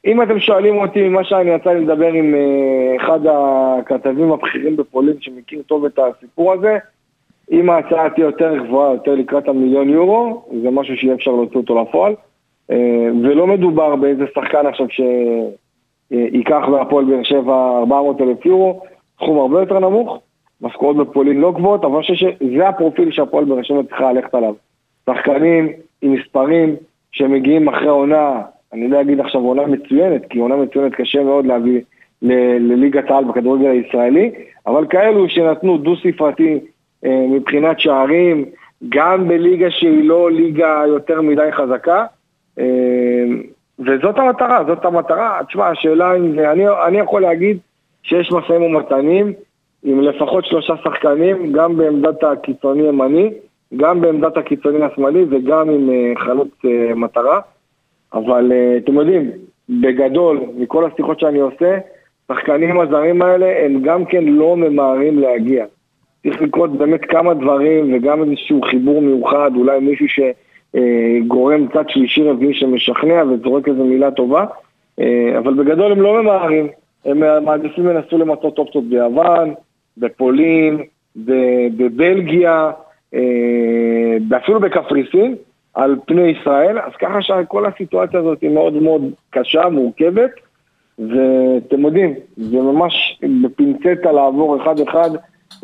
אם 0.06 0.22
אתם 0.22 0.40
שואלים 0.40 0.76
אותי 0.76 1.08
ממה 1.08 1.24
שאני 1.24 1.50
יצא 1.50 1.70
לי 1.70 1.80
לדבר 1.80 2.12
עם 2.12 2.34
אה, 2.34 2.96
אחד 2.96 3.20
הכתבים 3.26 4.32
הבכירים 4.32 4.76
בפולין 4.76 5.16
שמכיר 5.20 5.62
טוב 5.66 5.84
את 5.84 5.98
הסיפור 5.98 6.52
הזה, 6.52 6.78
אם 7.52 7.70
ההצעה 7.70 8.10
תהיה 8.10 8.24
יותר 8.24 8.56
גבוהה, 8.64 8.92
יותר 8.92 9.14
לקראת 9.14 9.48
המיליון 9.48 9.88
יורו, 9.88 10.44
זה 10.62 10.70
משהו 10.70 10.96
שיהיה 10.96 11.14
אפשר 11.14 11.30
להוציא 11.30 11.56
אותו 11.56 11.82
לפועל. 11.82 12.14
אה, 12.70 13.08
ולא 13.22 13.46
מדובר 13.46 13.96
באיזה 13.96 14.24
שחקן 14.34 14.66
עכשיו 14.66 14.86
שייקח 16.10 16.62
בהפועל 16.70 17.04
באר 17.04 17.22
שבע 17.22 17.78
400 17.78 18.20
אלף 18.20 18.46
יורו, 18.46 18.80
סכום 19.16 19.38
הרבה 19.38 19.60
יותר 19.60 19.78
נמוך, 19.78 20.18
משכורות 20.60 20.96
בפולין 20.96 21.40
לא 21.40 21.52
גבוהות, 21.52 21.84
אבל 21.84 21.94
אני 21.94 22.02
חושב 22.02 22.14
שזה 22.14 22.68
הפרופיל 22.68 23.10
שהפועל 23.10 23.44
באר 23.44 23.62
שבע 23.62 23.82
צריכה 23.88 24.12
ללכת 24.12 24.34
עליו. 24.34 24.54
שחקנים 25.10 25.68
עם 26.02 26.12
מספרים 26.12 26.76
שמגיעים 27.12 27.68
אחרי 27.68 27.88
עונה, 27.88 28.42
אני 28.72 28.88
לא 28.88 29.00
אגיד 29.00 29.20
עכשיו 29.20 29.40
עונה 29.40 29.66
מצוינת, 29.66 30.22
כי 30.30 30.38
עונה 30.38 30.56
מצוינת 30.56 30.94
קשה 30.94 31.22
מאוד 31.22 31.46
להביא 31.46 31.80
לליגת 32.22 33.10
העל 33.10 33.24
בכדורגל 33.24 33.70
הישראלי, 33.70 34.30
אבל 34.66 34.86
כאלו 34.86 35.28
שנתנו 35.28 35.78
דו-ספרתי 35.78 36.60
אה, 37.04 37.26
מבחינת 37.30 37.80
שערים, 37.80 38.44
גם 38.88 39.28
בליגה 39.28 39.70
שהיא 39.70 40.08
לא 40.08 40.30
ליגה 40.30 40.82
יותר 40.88 41.20
מדי 41.20 41.52
חזקה, 41.52 42.04
וזאת 43.78 44.18
המטרה, 44.18 44.64
זאת 44.66 44.84
המטרה. 44.84 45.40
תשמע, 45.48 45.68
השאלה 45.68 46.16
אם 46.16 46.34
זה, 46.34 46.52
אני, 46.52 46.64
אני 46.86 46.98
יכול 46.98 47.22
להגיד 47.22 47.58
שיש 48.02 48.32
משאים 48.32 48.62
ומתנים 48.62 49.32
עם 49.84 50.00
לפחות 50.00 50.44
שלושה 50.44 50.74
שחקנים, 50.84 51.52
גם 51.52 51.76
בעמדת 51.76 52.24
הקיצוני 52.24 52.82
ימני, 52.82 53.30
גם 53.76 54.00
בעמדת 54.00 54.36
הקיצוני 54.36 54.84
השמאלי 54.84 55.24
וגם 55.30 55.70
עם 55.70 55.88
uh, 55.88 56.18
חלוץ 56.18 56.48
uh, 56.64 56.94
מטרה. 56.94 57.40
אבל 58.12 58.52
uh, 58.52 58.84
אתם 58.84 58.94
יודעים, 58.94 59.30
בגדול, 59.68 60.40
מכל 60.56 60.84
השיחות 60.84 61.20
שאני 61.20 61.38
עושה, 61.38 61.78
שחקנים 62.32 62.80
הזרים 62.80 63.22
האלה 63.22 63.64
הם 63.64 63.82
גם 63.82 64.04
כן 64.04 64.24
לא 64.24 64.56
ממהרים 64.56 65.18
להגיע. 65.18 65.64
צריך 66.22 66.42
לקרות 66.42 66.78
באמת 66.78 67.04
כמה 67.04 67.34
דברים 67.34 67.94
וגם 67.94 68.22
איזשהו 68.22 68.62
חיבור 68.62 69.02
מיוחד, 69.02 69.50
אולי 69.56 69.80
מישהו 69.80 70.06
שגורם 70.74 71.66
צד 71.72 71.84
שלישי 71.88 72.22
רביעי 72.22 72.54
שמשכנע 72.54 73.22
וזורק 73.24 73.68
איזו 73.68 73.84
מילה 73.84 74.10
טובה, 74.10 74.44
אבל 75.38 75.54
בגדול 75.54 75.92
הם 75.92 76.00
לא 76.00 76.22
ממהרים, 76.22 76.68
הם 77.04 77.44
מעדיפים 77.44 77.86
לנסו 77.86 78.18
למצות 78.18 78.58
אופציות 78.58 78.84
ביוון, 78.84 79.54
בפולין, 79.96 80.82
בבלגיה, 81.76 82.70
אה, 83.14 84.36
אפילו 84.36 84.60
בקפריסין, 84.60 85.34
על 85.74 85.96
פני 86.06 86.22
ישראל, 86.22 86.78
אז 86.78 86.92
ככה 87.00 87.22
שכל 87.22 87.66
הסיטואציה 87.66 88.20
הזאת 88.20 88.40
היא 88.40 88.50
מאוד 88.50 88.72
מאוד 88.72 89.02
קשה, 89.30 89.68
מורכבת, 89.68 90.30
ואתם 90.98 91.80
יודעים, 91.80 92.14
זה 92.36 92.56
ממש 92.56 93.20
בפינצטה 93.42 94.12
לעבור 94.12 94.62
אחד-אחד 94.62 95.10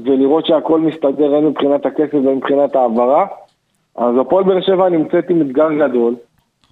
ולראות 0.04 0.46
שהכל 0.46 0.80
מסתדר 0.80 1.34
הן 1.34 1.44
מבחינת 1.44 1.86
הכסף 1.86 2.14
והן 2.14 2.34
מבחינת 2.34 2.76
העברה. 2.76 3.26
אז 3.96 4.14
הפועל 4.20 4.44
באר 4.44 4.60
שבע 4.60 4.88
נמצאת 4.88 5.30
עם 5.30 5.40
אתגר 5.40 5.68
גדול, 5.72 6.14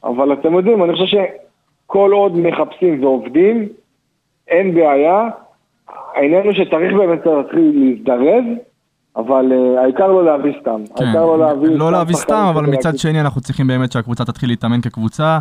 אבל 0.05 0.33
אתם 0.33 0.55
יודעים, 0.55 0.85
אני 0.85 0.93
חושב 0.93 1.07
שכל 1.07 2.11
עוד 2.13 2.37
מחפשים 2.37 3.05
ועובדים, 3.05 3.69
אין 4.49 4.75
בעיה. 4.75 5.29
העניין 6.15 6.45
הוא 6.45 6.53
שצריך 6.53 6.93
באמת 6.93 7.27
להתחיל 7.27 7.73
להזדרז, 7.75 8.45
אבל 9.17 9.53
uh, 9.53 9.81
העיקר 9.81 10.09
לא 10.09 10.25
להביא 10.25 10.53
סתם. 10.61 10.81
כן, 10.97 11.05
העיקר 11.05 11.27
לא 11.27 11.39
להביא... 11.39 11.69
לא 11.69 11.93
להביא 11.93 12.15
סתם, 12.15 12.47
אבל 12.51 12.67
מצד 12.67 12.99
שני 12.99 13.21
אנחנו 13.21 13.41
צריכים 13.41 13.67
באמת 13.67 13.93
שהקבוצה 13.93 14.25
תתחיל 14.25 14.49
להתאמן 14.49 14.81
כקבוצה. 14.81 15.39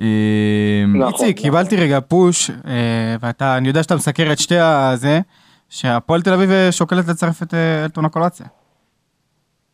אה, 0.00 0.84
נכון. 0.88 1.08
איציק, 1.08 1.36
קיבלתי 1.36 1.76
רגע 1.76 2.00
פוש, 2.00 2.50
אה, 2.50 3.16
ואתה, 3.20 3.56
אני 3.56 3.68
יודע 3.68 3.82
שאתה 3.82 3.94
מסקר 3.94 4.32
את 4.32 4.38
שתי 4.38 4.58
הזה, 4.58 5.20
שהפועל 5.68 6.22
תל 6.22 6.32
אביב 6.32 6.50
שוקלת 6.70 7.08
לצרף 7.08 7.42
את 7.42 7.54
אלטון 7.84 8.04
הקולציה. 8.04 8.46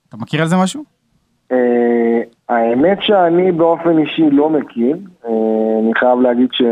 אתה 0.09 0.17
מכיר 0.17 0.43
על 0.43 0.49
זה 0.49 0.57
משהו? 0.57 0.96
האמת 2.49 2.99
שאני 3.01 3.53
באופן 3.53 3.99
אישי 3.99 4.31
לא 4.31 4.51
מכיר, 4.51 4.97
אני 5.81 5.93
חייב 5.99 6.21
להגיד 6.21 6.49
ש... 6.53 6.63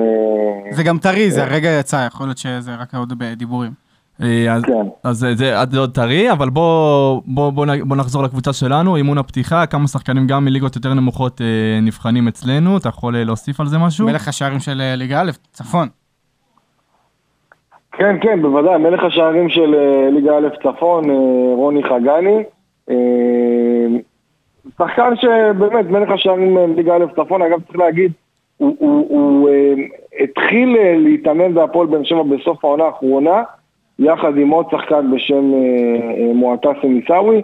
זה 0.71 0.83
גם 0.83 0.99
טרי, 0.99 1.31
זה 1.31 1.45
הרגע 1.45 1.71
יצא, 1.81 2.07
יכול 2.07 2.27
להיות 2.27 2.39
שזה 2.39 2.75
רק 2.75 2.95
עוד 2.95 3.13
בדיבורים. 3.19 3.85
אה, 4.23 4.53
אז, 4.53 4.65
כן. 4.65 4.87
אז 5.05 5.27
זה 5.35 5.61
עד 5.61 5.75
עוד 5.75 5.95
טרי, 5.95 6.33
אבל 6.33 6.51
בוא, 6.51 7.21
בוא, 7.27 7.51
בוא, 7.51 7.67
בוא 7.85 7.97
נחזור 7.97 8.23
לקבוצה 8.23 8.53
שלנו, 8.53 8.97
אימון 8.97 9.19
הפתיחה, 9.19 9.67
כמה 9.67 9.87
שחקנים 9.87 10.27
גם 10.27 10.45
מליגות 10.45 10.77
יותר 10.77 10.95
נמוכות 10.95 11.41
אה, 11.41 11.81
נבחנים 11.83 12.29
אצלנו, 12.29 12.77
אתה 12.77 12.89
יכול 12.89 13.17
אה, 13.17 13.25
להוסיף 13.25 13.61
על 13.61 13.67
זה 13.67 13.79
משהו? 13.79 14.07
מלך 14.07 14.29
השערים 14.29 14.61
של 14.61 14.81
אה, 14.81 14.97
ליגה 14.97 15.21
א', 15.21 15.31
צפון. 15.53 15.89
כן, 17.93 18.17
כן, 18.21 18.43
בוודאי, 18.43 18.79
מלך 18.79 19.03
השערים 19.05 19.49
של 19.49 19.75
ליגה 20.13 20.39
א' 20.39 20.49
צפון, 20.63 21.05
רוני 21.57 21.83
חגני. 21.83 22.43
שחקן 24.79 25.17
שבאמת 25.17 25.91
מלך 25.91 26.11
השערים 26.11 26.55
בליגה 26.55 26.97
א' 26.97 27.05
צפון, 27.17 27.43
אגב 27.43 27.61
צריך 27.67 27.79
להגיד, 27.79 28.13
הוא, 28.57 28.77
הוא, 28.79 29.07
הוא 29.09 29.49
אה, 29.49 29.75
התחיל 30.25 30.77
אה, 30.77 30.95
להתאמן 30.99 31.55
בהפועל 31.55 31.87
באר 31.87 32.05
שבע 32.05 32.23
בסוף 32.23 32.65
העונה 32.65 32.85
האחרונה, 32.85 33.43
יחד 33.99 34.37
עם 34.37 34.49
עוד 34.49 34.67
שחקן 34.71 35.11
בשם 35.15 35.55
אה, 35.55 35.59
אה, 35.59 36.35
מועטסם 36.35 36.95
עיסאווי. 37.01 37.43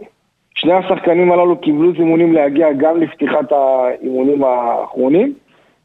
שני 0.55 0.73
השחקנים 0.73 1.33
הללו 1.33 1.61
קיבלו 1.61 1.93
זימונים 1.93 2.33
להגיע 2.33 2.73
גם 2.73 3.01
לפתיחת 3.01 3.53
האימונים 3.53 4.45
האחרונים, 4.45 5.33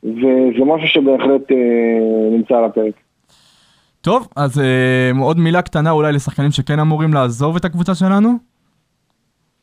וזה 0.03 0.65
משהו 0.65 0.87
שבהחלט 0.87 1.51
אה, 1.51 2.29
נמצא 2.31 2.57
על 2.57 2.63
הפרק. 2.63 2.93
טוב, 4.01 4.27
אז 4.35 4.59
אה, 4.59 5.11
עוד 5.21 5.39
מילה 5.39 5.61
קטנה 5.61 5.91
אולי 5.91 6.13
לשחקנים 6.13 6.51
שכן 6.51 6.79
אמורים 6.79 7.13
לעזוב 7.13 7.55
את 7.55 7.65
הקבוצה 7.65 7.95
שלנו? 7.95 8.29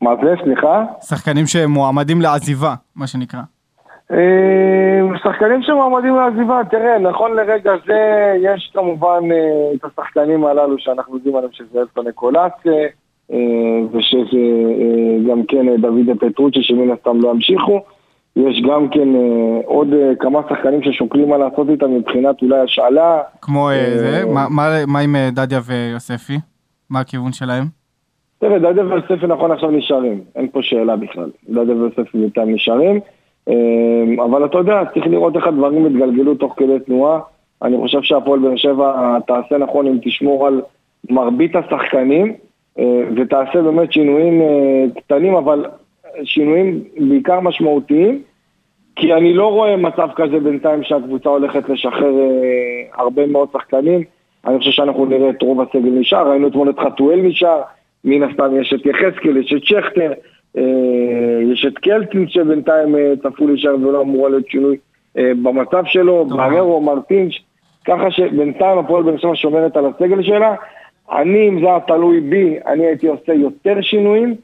מה 0.03 0.11
זה, 0.23 0.35
סליחה? 0.43 0.83
שחקנים 1.01 1.45
שמועמדים 1.47 2.21
לעזיבה, 2.21 2.73
מה 2.95 3.07
שנקרא. 3.07 3.41
אה, 4.11 5.17
שחקנים 5.23 5.61
שמועמדים 5.61 6.15
לעזיבה, 6.15 6.61
תראה, 6.71 6.99
נכון 6.99 7.35
לרגע 7.35 7.71
זה 7.87 8.33
יש 8.41 8.71
כמובן 8.73 9.19
אה, 9.31 9.73
את 9.75 9.85
השחקנים 9.85 10.45
הללו 10.45 10.75
שאנחנו 10.79 11.15
יודעים 11.15 11.35
עליהם 11.35 11.51
שזה 11.53 11.79
אלפון 11.79 12.07
נקולציה, 12.07 12.73
אה, 13.31 13.37
ושזה 13.91 14.37
גם 15.29 15.43
כן 15.47 15.81
דוד 15.81 16.17
פטרוצ'י 16.19 16.63
שמן 16.63 16.91
הסתם 16.91 17.21
לא 17.21 17.29
ימשיכו. 17.29 17.79
יש 18.35 18.61
גם 18.69 18.89
כן 18.89 19.07
עוד 19.65 19.87
כמה 20.19 20.39
שחקנים 20.49 20.83
ששוקלים 20.83 21.29
מה 21.29 21.37
לעשות 21.37 21.69
איתם 21.69 21.95
מבחינת 21.95 22.41
אולי 22.41 22.59
השאלה. 22.59 23.21
כמו 23.41 23.69
זה, 23.95 24.23
מה 24.87 24.99
עם 24.99 25.15
דדיה 25.31 25.59
ויוספי? 25.65 26.37
מה 26.89 26.99
הכיוון 26.99 27.31
שלהם? 27.31 27.82
תראה, 28.43 28.59
דדיה 28.59 28.85
ויוספי 28.85 29.27
נכון 29.27 29.51
עכשיו 29.51 29.71
נשארים, 29.71 30.21
אין 30.35 30.47
פה 30.51 30.61
שאלה 30.61 30.95
בכלל. 30.95 31.29
דדיה 31.49 31.75
ויוספי 31.75 32.17
בינתיים 32.17 32.53
נשארים. 32.53 32.99
אמ, 33.49 34.19
אבל 34.19 34.45
אתה 34.45 34.57
יודע, 34.57 34.81
צריך 34.93 35.07
לראות 35.07 35.35
איך 35.35 35.47
הדברים 35.47 35.85
יתגלגלו 35.85 36.35
תוך 36.35 36.53
כדי 36.57 36.79
תנועה. 36.79 37.19
אני 37.61 37.77
חושב 37.77 38.01
שהפועל 38.01 38.39
באר 38.39 38.55
שבע 38.55 39.19
תעשה 39.27 39.57
נכון 39.57 39.87
אם 39.87 39.97
תשמור 40.03 40.47
על 40.47 40.61
מרבית 41.09 41.55
השחקנים 41.55 42.33
אה, 42.79 43.03
ותעשה 43.15 43.61
באמת 43.61 43.93
שינויים 43.93 44.41
אה, 44.41 44.83
קטנים, 44.97 45.35
אבל 45.35 45.65
שינויים 46.23 46.83
בעיקר 47.09 47.39
משמעותיים, 47.39 48.21
כי 48.95 49.13
אני 49.13 49.33
לא 49.33 49.47
רואה 49.47 49.75
מצב 49.75 50.09
כזה 50.15 50.39
בינתיים 50.39 50.83
שהקבוצה 50.83 51.29
הולכת 51.29 51.69
לשחרר 51.69 52.19
אה, 52.19 53.01
הרבה 53.03 53.25
מאוד 53.25 53.49
שחקנים. 53.53 54.03
אני 54.45 54.57
חושב 54.59 54.71
שאנחנו 54.71 55.05
נראה 55.05 55.29
את 55.29 55.41
רוב 55.41 55.61
הסגל 55.61 55.89
נשאר, 55.89 56.29
ראינו 56.29 56.47
אתמול 56.47 56.69
את 56.69 56.79
חתואל 56.79 57.21
נשאר, 57.21 57.61
מן 58.03 58.23
הסתם 58.23 58.61
יש 58.61 58.73
את 58.73 58.85
יחזקאל, 58.85 59.37
יש 59.37 59.53
את 59.53 59.63
שכטר, 59.63 60.11
אה, 60.57 60.63
יש 61.53 61.65
את 61.65 61.77
קלטין 61.77 62.27
שבינתיים 62.27 62.95
אה, 62.95 63.13
צפו 63.23 63.47
להישאר 63.47 63.75
ולא 63.75 64.01
אמורה 64.01 64.29
להיות 64.29 64.49
שינוי 64.49 64.77
אה, 65.17 65.31
במצב 65.43 65.83
שלו, 65.85 66.25
בררו, 66.25 66.81
מרטינש, 66.81 67.43
ככה 67.85 68.11
שבינתיים 68.11 68.77
הפועל 68.77 69.03
באר 69.03 69.17
שבע 69.17 69.35
שומרת 69.35 69.77
על 69.77 69.85
הסגל 69.85 70.23
שלה. 70.23 70.55
אני, 71.11 71.49
אם 71.49 71.59
זה 71.61 71.65
היה 71.65 71.79
תלוי 71.79 72.19
בי, 72.19 72.57
אני 72.67 72.85
הייתי 72.85 73.07
עושה 73.07 73.33
יותר 73.33 73.81
שינויים, 73.81 74.35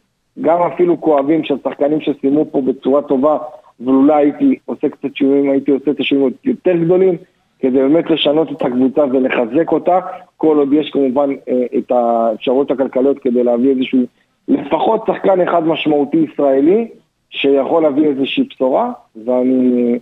גם 0.41 0.61
אפילו 0.61 1.01
כואבים 1.01 1.43
של 1.43 1.55
שחקנים 1.63 2.01
שסיימו 2.01 2.45
פה 2.51 2.61
בצורה 2.61 3.01
טובה, 3.01 3.37
ואולי 3.79 4.13
הייתי 4.13 4.55
עושה 4.65 4.89
קצת 4.89 5.15
שינויים, 5.15 5.51
הייתי 5.51 5.71
עושה 5.71 5.91
את 5.91 5.99
השינויים 5.99 6.33
יותר 6.43 6.75
גדולים, 6.75 7.17
כדי 7.59 7.77
באמת 7.77 8.09
לשנות 8.09 8.51
את 8.51 8.61
הקבוצה 8.61 9.01
ולחזק 9.05 9.71
אותה, 9.71 9.99
כל 10.37 10.57
עוד 10.57 10.73
יש 10.73 10.89
כמובן 10.93 11.29
את 11.77 11.91
האפשרויות 11.91 12.71
הכלכליות 12.71 13.19
כדי 13.19 13.43
להביא 13.43 13.69
איזשהו 13.69 13.99
לפחות 14.47 15.03
שחקן 15.07 15.41
אחד 15.41 15.63
משמעותי 15.63 16.17
ישראלי 16.17 16.87
שיכול 17.29 17.83
להביא 17.83 18.07
איזושהי 18.07 18.43
בשורה, 18.43 18.91
ואני 19.25 19.99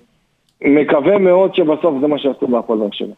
מקווה 0.61 1.17
מאוד 1.17 1.55
שבסוף 1.55 2.01
זה 2.01 2.07
מה 2.07 2.19
שעשו 2.19 2.47
בהפועל 2.47 2.79
באר 2.79 2.91
שבע. 2.91 3.13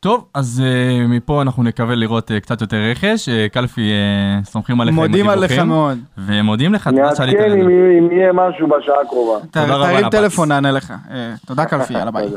טוב, 0.00 0.24
אז 0.34 0.62
uh, 0.64 1.08
מפה 1.08 1.42
אנחנו 1.42 1.62
נקווה 1.62 1.94
לראות 1.94 2.30
uh, 2.30 2.34
קצת 2.40 2.60
יותר 2.60 2.76
רכש. 2.90 3.28
Uh, 3.28 3.32
קלפי, 3.52 3.90
uh, 3.90 4.44
סומכים 4.44 4.80
עליך 4.80 4.94
מודים 4.94 5.28
עליך 5.28 5.58
מאוד. 5.58 5.98
ומודים 6.18 6.74
לך, 6.74 6.88
תודה 6.88 7.14
שעלית 7.16 7.34
לנו. 7.34 7.54
נעדכן 7.54 7.70
אם 7.98 8.12
יהיה 8.12 8.32
משהו 8.32 8.68
בשעה 8.68 9.00
הקרובה. 9.00 9.46
תרים 9.50 10.10
טלפון, 10.10 10.48
נענה 10.48 10.72
לך. 10.72 10.90
אה, 10.90 11.46
תודה 11.46 11.64
קלפי, 11.64 11.94
יאללה 11.98 12.10
ביי. 12.10 12.28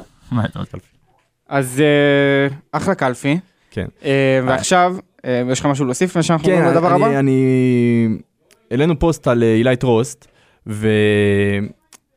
אז 1.49 1.83
אה, 2.49 2.53
אחלה 2.71 2.95
קלפי. 2.95 3.37
כן. 3.71 3.85
אה, 4.01 4.05
ועכשיו, 4.45 4.95
אה, 5.25 5.43
יש 5.51 5.59
לך 5.59 5.65
משהו 5.65 5.85
להוסיף 5.85 6.09
לפני 6.09 6.23
שאנחנו 6.23 6.49
עוברים 6.49 6.65
כן, 6.65 6.71
לדבר 6.71 6.93
הבא? 6.93 7.09
כן, 7.09 7.15
אני... 7.15 8.07
העלינו 8.71 8.99
פוסט 8.99 9.27
על 9.27 9.43
אילי 9.43 9.69
אה, 9.69 9.75
טרוסט, 9.75 10.27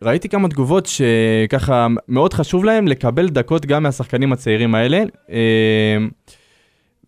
וראיתי 0.01 0.29
כמה 0.29 0.49
תגובות 0.49 0.87
שככה 0.87 1.87
מאוד 2.09 2.33
חשוב 2.33 2.65
להם 2.65 2.89
לקבל 2.89 3.29
דקות 3.29 3.67
גם 3.67 3.83
מהשחקנים 3.83 4.33
הצעירים 4.33 4.75
האלה. 4.75 5.03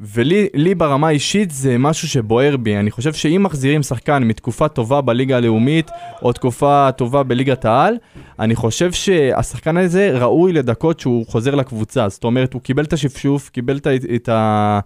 ולי 0.01 0.75
ברמה 0.77 1.09
האישית 1.09 1.51
זה 1.51 1.79
משהו 1.79 2.09
שבוער 2.09 2.57
בי. 2.57 2.77
אני 2.77 2.91
חושב 2.91 3.13
שאם 3.13 3.43
מחזירים 3.43 3.83
שחקן 3.83 4.25
מתקופה 4.25 4.69
טובה 4.69 5.01
בליגה 5.01 5.37
הלאומית, 5.37 5.91
או 6.23 6.33
תקופה 6.33 6.89
טובה 6.97 7.23
בליגת 7.23 7.65
העל, 7.65 7.95
אני 8.39 8.57
חושב 8.57 8.93
שהשחקן 8.93 9.77
הזה 9.77 10.19
ראוי 10.19 10.53
לדקות 10.53 11.01
שהוא 11.01 11.27
חוזר 11.27 11.55
לקבוצה. 11.55 12.09
זאת 12.09 12.25
אומרת, 12.25 12.53
הוא 12.53 12.63
קיבל 12.63 12.85
את 12.85 12.93
השפשוף, 12.93 13.49
קיבל 13.49 13.77
את, 13.77 13.87
את 14.15 14.29
ה... 14.29 14.81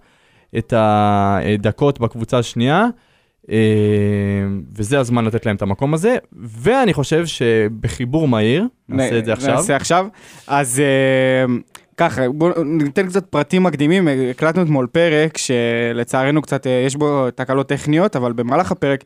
את 0.57 0.73
הדקות 0.77 1.99
בקבוצה 1.99 2.37
השנייה, 2.37 2.87
אה, 3.51 3.57
וזה 4.75 4.99
הזמן 4.99 5.25
לתת 5.25 5.45
להם 5.45 5.55
את 5.55 5.61
המקום 5.61 5.93
הזה, 5.93 6.17
ואני 6.33 6.93
חושב 6.93 7.25
שבחיבור 7.25 8.27
מהיר, 8.27 8.67
נעשה 8.89 9.19
את 9.19 9.25
זה 9.25 9.33
עכשיו. 9.33 9.55
נעשה 9.55 9.75
עכשיו. 9.75 10.07
אז 10.47 10.79
אה, 10.79 11.55
ככה, 11.97 12.29
בואו 12.29 12.63
ניתן 12.63 13.07
קצת 13.07 13.25
פרטים 13.25 13.63
מקדימים, 13.63 14.07
הקלטנו 14.31 14.63
אתמול 14.63 14.87
פרק 14.87 15.37
שלצערנו 15.37 16.41
קצת 16.41 16.67
אה, 16.67 16.83
יש 16.85 16.95
בו 16.95 17.31
תקלות 17.31 17.69
טכניות, 17.69 18.15
אבל 18.15 18.33
במהלך 18.33 18.71
הפרק 18.71 19.03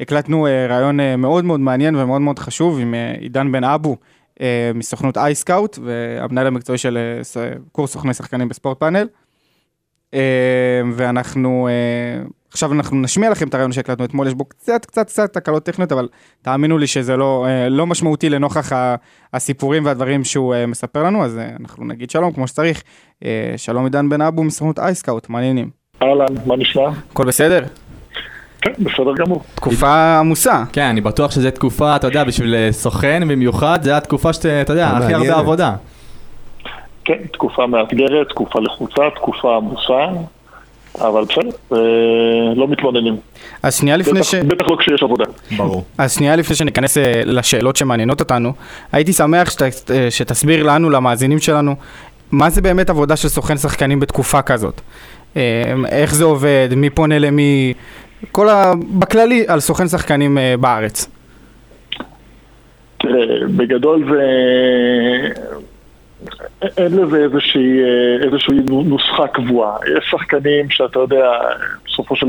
הקלטנו 0.00 0.46
רעיון 0.68 1.00
מאוד 1.18 1.44
מאוד 1.44 1.60
מעניין 1.60 1.96
ומאוד 1.96 2.20
מאוד 2.20 2.38
חשוב 2.38 2.78
עם 2.80 2.94
עידן 3.20 3.52
בן 3.52 3.64
אבו. 3.64 3.96
מסוכנות 4.74 5.16
אייסקאוט 5.16 5.78
והמנהל 5.84 6.46
המקצועי 6.46 6.78
של 6.78 6.98
קורס 7.72 7.92
סוכני 7.92 8.14
שחקנים 8.14 8.48
בספורט 8.48 8.80
פאנל. 8.80 9.06
אה, 10.14 10.82
ואנחנו, 10.92 11.68
אה, 11.68 12.24
עכשיו 12.56 12.72
אנחנו 12.72 12.96
נשמיע 12.96 13.30
לכם 13.30 13.48
את 13.48 13.54
הרעיון 13.54 13.72
שהקלטנו 13.72 14.04
אתמול, 14.04 14.26
יש 14.26 14.34
בו 14.34 14.44
קצת 14.44 14.84
קצת 14.84 15.06
קצת 15.06 15.32
תקלות 15.32 15.64
טכניות, 15.64 15.92
אבל 15.92 16.08
תאמינו 16.42 16.78
לי 16.78 16.86
שזה 16.86 17.16
לא, 17.16 17.46
אה, 17.48 17.68
לא 17.68 17.86
משמעותי 17.86 18.28
לנוכח 18.28 18.72
הסיפורים 19.32 19.84
והדברים 19.84 20.24
שהוא 20.24 20.54
מספר 20.68 21.02
לנו, 21.02 21.24
אז 21.24 21.40
אנחנו 21.60 21.84
נגיד 21.84 22.10
שלום 22.10 22.32
כמו 22.32 22.48
שצריך. 22.48 22.82
שלום 23.56 23.84
עידן 23.84 24.08
בן 24.08 24.20
אבו 24.20 24.42
מסוכנות 24.44 24.78
אייסקאוט, 24.78 25.28
מעניינים. 25.28 25.70
אהלן, 26.02 26.34
מה 26.46 26.56
נשמע? 26.56 26.88
הכל 27.12 27.24
בסדר? 27.24 27.64
כן, 28.60 28.72
בסדר 28.78 29.14
גמור. 29.16 29.42
תקופה 29.54 30.18
עמוסה. 30.18 30.62
כן, 30.72 30.82
אני 30.82 31.00
בטוח 31.00 31.30
שזו 31.30 31.50
תקופה, 31.50 31.96
אתה 31.96 32.06
יודע, 32.06 32.24
בשביל 32.24 32.54
סוכן 32.70 33.28
במיוחד, 33.28 33.78
זו 33.82 33.90
התקופה 33.90 34.32
שאתה, 34.32 34.60
אתה 34.60 34.72
יודע, 34.72 34.88
הכי 34.88 35.14
הרבה 35.14 35.38
עבודה. 35.38 35.74
כן, 37.04 37.18
תקופה 37.32 37.66
מאתגרת, 37.66 38.28
תקופה 38.28 38.60
לחוצה, 38.60 39.02
תקופה 39.14 39.56
עמוסה, 39.56 40.06
אבל 41.00 41.24
בסדר, 41.24 41.50
אה, 41.72 41.78
לא 42.56 42.68
מתלוננים. 42.68 43.16
אז 43.62 43.74
שנייה 43.76 43.96
לפני 43.96 44.20
בטח, 44.20 44.30
ש... 44.30 44.34
בטח 44.34 44.68
לא 44.68 44.76
כשיש 44.80 45.02
עבודה. 45.02 45.24
ברור. 45.56 45.84
אז 45.98 46.14
שנייה 46.14 46.36
לפני 46.36 46.56
שניכנס 46.56 46.98
אה, 46.98 47.22
לשאלות 47.24 47.76
שמעניינות 47.76 48.20
אותנו, 48.20 48.52
הייתי 48.92 49.12
שמח 49.12 49.50
שת, 49.50 49.90
אה, 49.90 50.10
שתסביר 50.10 50.62
לנו, 50.62 50.90
למאזינים 50.90 51.38
שלנו, 51.38 51.74
מה 52.30 52.50
זה 52.50 52.62
באמת 52.62 52.90
עבודה 52.90 53.16
של 53.16 53.28
סוכן 53.28 53.56
שחקנים 53.56 54.00
בתקופה 54.00 54.42
כזאת? 54.42 54.80
איך 55.88 56.14
זה 56.14 56.24
עובד, 56.24 56.68
מי 56.76 56.90
פונה 56.90 57.18
למי, 57.18 57.72
כל 58.32 58.48
ה... 58.48 58.72
בכללי 58.98 59.44
על 59.48 59.60
סוכן 59.60 59.88
שחקנים 59.88 60.38
בארץ. 60.60 61.08
תראה, 62.98 63.46
בגדול 63.56 64.04
זה... 64.10 64.22
אין 66.62 66.96
לזה 66.96 67.16
איזושהי, 67.16 67.82
אה, 67.82 68.24
איזושהי 68.24 68.56
נוסחה 68.68 69.26
קבועה. 69.26 69.76
יש 69.98 70.04
שחקנים 70.10 70.70
שאתה 70.70 70.98
יודע, 70.98 71.32
בסופו 71.86 72.16
של... 72.16 72.26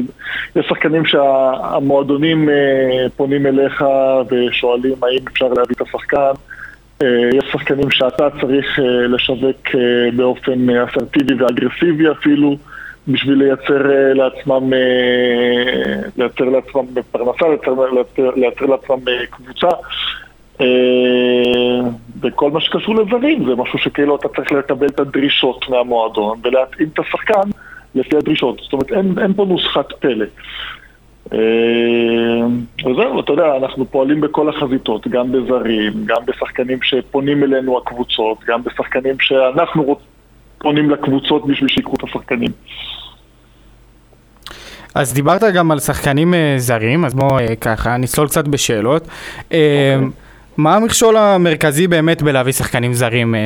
יש 0.55 0.65
שחקנים 0.69 1.05
שהמועדונים 1.05 2.49
אה, 2.49 3.05
פונים 3.15 3.45
אליך 3.45 3.85
ושואלים 4.29 4.95
האם 5.03 5.27
אפשר 5.27 5.47
להביא 5.47 5.75
את 5.75 5.81
השחקן. 5.81 6.31
אה, 7.01 7.29
יש 7.33 7.45
שחקנים 7.51 7.91
שאתה 7.91 8.27
צריך 8.41 8.79
לשווק 9.09 9.67
באופן 10.15 10.69
אסרטיבי 10.69 11.33
ואגרסיבי 11.33 12.11
אפילו 12.11 12.57
בשביל 13.07 13.37
לייצר 13.37 13.81
לעצמם, 14.13 14.73
לייצר 16.17 16.45
לעצמם 16.45 16.85
פרנסה, 17.11 17.47
לייצר, 17.47 17.73
לייצר, 17.93 18.29
לייצר 18.35 18.65
לעצמם 18.65 18.99
קבוצה. 19.29 19.67
וכל 22.21 22.51
מה 22.51 22.61
שקשור 22.61 22.95
לזרים 22.95 23.45
זה 23.45 23.55
משהו 23.55 23.79
שכאילו 23.79 24.15
אתה 24.15 24.27
צריך 24.35 24.51
לקבל 24.51 24.87
את 24.87 24.99
הדרישות 24.99 25.69
מהמועדון 25.69 26.39
ולהתאים 26.43 26.89
את 26.93 26.99
השחקן 26.99 27.49
לפי 27.95 28.17
הדרישות. 28.17 28.59
זאת 28.63 28.73
אומרת, 28.73 28.91
אין, 28.91 29.13
אין 29.21 29.33
פה 29.33 29.45
נוסחת 29.45 29.93
פלא. 29.99 30.25
וזהו, 32.85 33.19
אתה 33.19 33.33
יודע, 33.33 33.57
אנחנו 33.57 33.85
פועלים 33.91 34.21
בכל 34.21 34.49
החזיתות, 34.49 35.07
גם 35.07 35.31
בזרים, 35.31 35.93
גם 36.05 36.21
בשחקנים 36.25 36.79
שפונים 36.81 37.43
אלינו 37.43 37.77
הקבוצות, 37.77 38.37
גם 38.47 38.63
בשחקנים 38.63 39.15
שאנחנו 39.19 39.97
פונים 40.57 40.89
לקבוצות 40.89 41.47
בשביל 41.47 41.69
שיקחו 41.69 41.95
את 41.95 42.03
השחקנים. 42.03 42.51
אז 44.95 45.13
דיברת 45.13 45.41
גם 45.53 45.71
על 45.71 45.79
שחקנים 45.79 46.33
זרים, 46.57 47.05
אז 47.05 47.13
בואו 47.13 47.37
ככה, 47.61 47.97
נסלול 47.97 48.27
קצת 48.27 48.47
בשאלות. 48.47 49.07
Okay. 49.07 49.53
מה 50.57 50.75
המכשול 50.75 51.17
המרכזי 51.17 51.87
באמת 51.87 52.21
בלהביא 52.21 52.53
שחקנים 52.53 52.93
זרים 52.93 53.35
אה, 53.35 53.39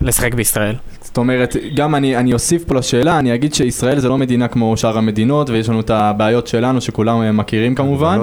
לשחק 0.00 0.34
בישראל? 0.34 0.74
זאת 1.00 1.18
אומרת, 1.18 1.56
גם 1.74 1.94
אני, 1.94 2.16
אני 2.16 2.32
אוסיף 2.32 2.64
פה 2.64 2.74
לשאלה, 2.74 3.18
אני 3.18 3.34
אגיד 3.34 3.54
שישראל 3.54 3.98
זה 3.98 4.08
לא 4.08 4.18
מדינה 4.18 4.48
כמו 4.48 4.76
שאר 4.76 4.98
המדינות, 4.98 5.50
ויש 5.50 5.68
לנו 5.68 5.80
את 5.80 5.90
הבעיות 5.90 6.46
שלנו 6.46 6.80
שכולם 6.80 7.22
אה, 7.22 7.32
מכירים 7.32 7.74
כמובן. 7.74 8.18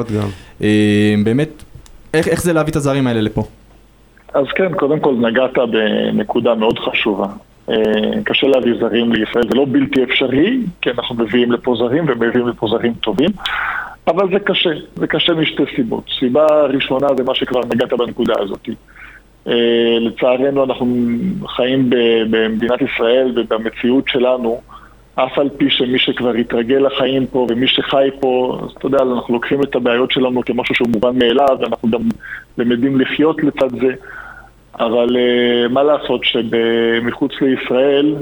אה, 0.64 1.16
באמת, 1.24 1.64
איך, 2.14 2.28
איך 2.28 2.42
זה 2.42 2.54
להביא 2.54 2.72
את 2.72 2.76
הזרים 2.76 3.08
האלה 3.08 3.22
לפה? 3.22 3.44
אז 4.34 4.46
כן, 4.56 4.74
קודם 4.74 5.00
כל 5.00 5.16
נגעת 5.16 5.58
בנקודה 5.72 6.56
מאוד 6.56 6.80
חשובה. 6.80 7.28
אה, 7.70 7.76
קשה 8.24 8.48
להביא 8.48 8.74
זרים 8.80 9.14
לישראל, 9.14 9.44
זה 9.50 9.56
לא 9.56 9.66
בלתי 9.72 10.04
אפשרי, 10.04 10.60
כי 10.82 10.90
אנחנו 10.90 11.16
מביאים 11.16 11.52
לפה 11.52 11.76
זרים 11.80 12.06
ומביאים 12.08 12.48
לפה 12.48 12.68
זרים 12.68 12.94
טובים, 12.94 13.30
אבל 14.08 14.32
זה 14.32 14.40
קשה, 14.40 14.70
זה 14.96 15.08
קשה 15.08 15.34
משתי 15.34 15.64
סיבות. 15.76 16.04
סיבה 16.20 16.62
ראשונה 16.62 17.08
זה 17.18 17.24
מה 17.24 17.36
שכבר 17.36 17.62
נגעת 17.70 17.94
בנקודה 17.94 18.34
הזאת. 18.40 18.70
Uh, 19.48 19.52
לצערנו 20.00 20.64
אנחנו 20.64 20.86
חיים 21.48 21.90
במדינת 22.30 22.82
ישראל 22.82 23.34
ובמציאות 23.36 24.04
שלנו, 24.08 24.62
אף 25.16 25.40
על 25.40 25.50
פי 25.58 25.70
שמי 25.70 26.00
שכבר 26.00 26.34
התרגל 26.34 26.78
לחיים 26.78 27.28
פה 27.28 27.48
ומי 27.50 27.68
שחי 27.68 28.10
פה, 28.20 28.60
אז 28.64 28.70
אתה 28.78 28.86
יודע, 28.86 28.98
אנחנו 29.02 29.34
לוקחים 29.34 29.64
את 29.64 29.76
הבעיות 29.76 30.12
שלנו 30.12 30.46
כמשהו 30.46 30.76
שהוא 30.76 30.90
מובן 30.90 31.20
מאליו 31.20 31.58
ואנחנו 31.60 31.90
גם 31.92 32.02
למדים 32.58 33.02
לחיות 33.02 33.44
לצד 33.44 33.70
זה, 33.82 33.94
אבל 34.80 35.08
אה, 35.08 35.70
מה 35.70 35.84
לעשות 35.84 36.22
שמחוץ 36.24 37.32
לישראל 37.42 38.16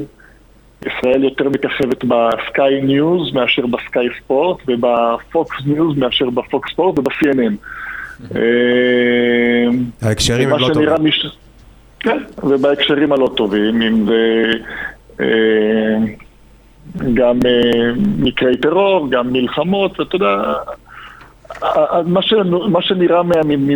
ישראל 0.85 1.23
יותר 1.23 1.49
מככבת 1.49 2.03
בסקיי 2.03 2.81
ניוז 2.81 3.33
מאשר 3.33 3.65
בסקיי 3.65 4.07
ספורט 4.19 4.57
ובפוקס 4.67 5.57
ניוז 5.65 5.97
מאשר 5.97 6.29
בפוקס 6.29 6.71
ספורט 6.71 6.99
וב-CNN. 6.99 7.53
אה, 8.35 9.69
ההקשרים 10.01 10.53
הם 10.53 10.59
לא 10.59 10.69
טובים. 10.73 10.89
כן, 11.99 12.17
ובהקשרים 12.43 13.11
הלא 13.11 13.31
טובים, 13.37 13.81
אם 13.81 14.05
זה 14.05 14.51
אה, 15.19 15.97
גם 17.13 17.39
אה, 17.45 17.91
מקרי 18.19 18.57
טרור, 18.57 19.07
גם 19.11 19.33
מלחמות, 19.33 19.99
ואתה 19.99 20.15
יודע, 20.15 20.35
מה 22.67 22.81
שנראה 22.81 23.21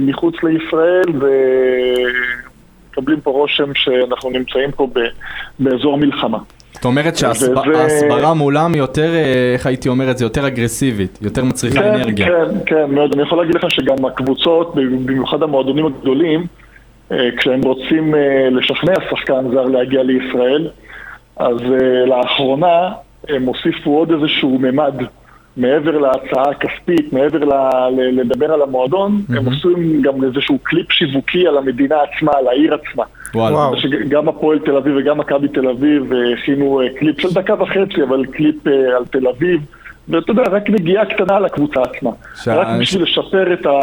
מחוץ 0.02 0.36
לישראל 0.44 1.04
ומקבלים 2.90 3.22
פה 3.22 3.32
רושם 3.32 3.74
שאנחנו 3.76 4.30
נמצאים 4.30 4.72
פה 4.72 4.88
באזור 5.60 5.98
מלחמה. 5.98 6.38
זאת 6.74 6.86
אומרת 6.86 7.16
שההסברה 7.18 8.34
מולם 8.34 8.74
היא 8.74 8.82
יותר, 8.82 9.14
אה, 9.14 9.54
איך 9.54 9.66
הייתי 9.66 9.90
אומר 9.90 10.12
את 10.12 10.18
זה, 10.18 10.26
יותר 10.26 10.48
אגרסיבית, 10.48 11.20
יותר 11.22 11.44
מצריכה 11.44 11.80
כן, 11.80 11.94
אנרגיה. 11.94 12.26
כן, 12.26 12.60
כן, 12.66 12.86
מאוד. 12.90 13.14
אני 13.14 13.22
יכול 13.22 13.38
להגיד 13.38 13.56
לך 13.56 13.72
שגם 13.72 14.06
הקבוצות, 14.06 14.76
במיוחד 14.76 15.44
המועדונים 15.44 15.86
הגדולים, 15.86 16.48
אה, 17.12 17.30
כשהם 17.38 17.62
רוצים 17.62 18.16
אה, 18.16 18.50
לשכנע 18.52 18.94
שחקן 19.10 19.52
זר 19.54 19.66
להגיע 19.66 20.04
לישראל, 20.04 20.68
אז 21.38 21.58
לאחרונה 22.08 22.92
הם 23.30 23.44
הוסיפו 23.44 23.98
עוד 23.98 24.12
איזשהו 24.12 24.60
ממד. 24.60 24.94
מעבר 25.58 25.98
להצעה 25.98 26.50
הכספית, 26.50 27.14
מעבר 27.14 27.46
ל- 27.46 27.54
ל- 27.96 28.20
לדבר 28.20 28.54
על 28.54 28.62
המועדון, 28.62 29.22
אהמ. 29.22 29.38
הם 29.38 29.46
עושים 29.46 30.02
גם 30.02 30.24
איזשהו 30.24 30.58
קליפ 30.64 30.92
שיווקי 30.92 31.48
על 31.48 31.58
המדינה 31.58 31.96
עצמה, 32.02 32.32
על 32.38 32.48
העיר 32.48 32.74
עצמה. 32.74 33.04
וואו. 33.36 33.76
גם 34.10 34.30
הפועל 34.30 34.60
תל 34.60 34.78
אביב 34.78 34.96
וגם 34.98 35.18
מכבי 35.18 35.48
תל 35.48 35.70
אביב 35.70 36.12
הכינו 36.34 36.82
אה, 36.82 36.88
קליפ 37.00 37.22
של 37.22 37.34
דקה 37.34 37.54
וחצי, 37.54 38.04
אבל 38.04 38.26
קליפ 38.26 38.68
אה, 38.68 38.98
על 38.98 39.06
תל 39.06 39.28
אביב. 39.28 39.62
ואתה 40.10 40.32
יודע, 40.32 40.44
רק 40.44 40.70
נגיעה 40.70 41.06
קטנה 41.06 41.36
על 41.36 41.46
הקבוצה 41.46 41.82
עצמה. 41.82 42.12
ש... 42.36 42.48
רק 42.48 42.68
בשביל 42.80 43.04
לשפר 43.04 43.54
את, 43.54 43.66
ה... 43.66 43.80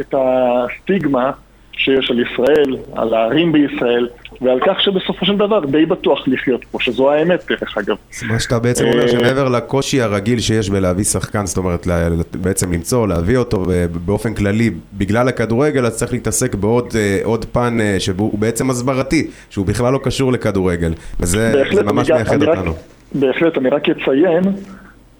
את 0.00 0.14
הסטיגמה 0.18 1.30
שיש 1.78 2.10
על 2.10 2.20
ישראל, 2.20 2.76
על 2.92 3.14
הערים 3.14 3.52
בישראל, 3.52 4.08
ועל 4.40 4.58
כך 4.66 4.80
שבסופו 4.80 5.26
של 5.26 5.36
דבר 5.36 5.64
די 5.64 5.86
בטוח 5.86 6.28
לחיות 6.28 6.64
פה, 6.64 6.78
שזו 6.80 7.10
האמת 7.10 7.44
דרך 7.50 7.78
אגב. 7.78 7.96
מה 8.28 8.40
שאתה 8.40 8.58
בעצם 8.58 8.84
אומר 8.84 9.02
אה, 9.02 9.08
שמעבר 9.08 9.48
לקושי 9.48 10.00
הרגיל 10.00 10.40
שיש 10.40 10.70
בלהביא 10.70 11.04
שחקן, 11.04 11.46
זאת 11.46 11.56
אומרת 11.56 11.86
בעצם 12.34 12.72
למצוא, 12.72 13.08
להביא 13.08 13.36
אותו 13.36 13.64
באופן 14.06 14.34
כללי 14.34 14.70
בגלל 14.92 15.28
הכדורגל, 15.28 15.86
אז 15.86 15.96
צריך 15.96 16.12
להתעסק 16.12 16.54
בעוד 16.54 16.86
אה, 16.96 17.36
פן 17.52 17.80
אה, 17.80 18.00
שהוא 18.00 18.38
בעצם 18.38 18.70
הסברתי, 18.70 19.26
שהוא 19.50 19.66
בכלל 19.66 19.92
לא 19.92 20.00
קשור 20.02 20.32
לכדורגל, 20.32 20.92
וזה 21.20 21.62
ממש 21.84 22.10
מייחד 22.10 22.42
אותנו. 22.42 22.72
בהחלט, 23.12 23.58
אני 23.58 23.68
רק 23.68 23.88
אציין 23.88 24.42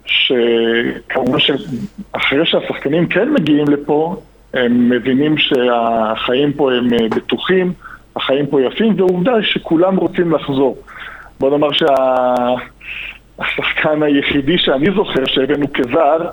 שכמובן 0.06 1.38
שאחרי 1.38 2.46
שהשחקנים 2.46 3.06
כן 3.06 3.28
מגיעים 3.32 3.68
לפה, 3.68 4.16
הם 4.54 4.88
מבינים 4.90 5.38
שהחיים 5.38 6.52
פה 6.52 6.72
הם 6.72 6.88
בטוחים, 7.16 7.72
החיים 8.16 8.46
פה 8.46 8.62
יפים, 8.62 8.94
ועובדה 8.96 9.42
שכולם 9.42 9.96
רוצים 9.96 10.32
לחזור. 10.32 10.76
בוא 11.40 11.50
נאמר 11.50 11.68
שהשחקן 13.38 13.98
שה... 14.00 14.04
היחידי 14.04 14.58
שאני 14.58 14.87
זוכר 14.96 15.24
שהבאנו 15.26 15.72
כזר, 15.72 16.28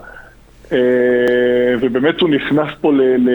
אה, 0.71 0.78
ובאמת 1.80 2.21
הוא 2.21 2.30
נכנס 2.30 2.69
פה 2.82 2.93
ל... 2.93 3.01
ל... 3.01 3.30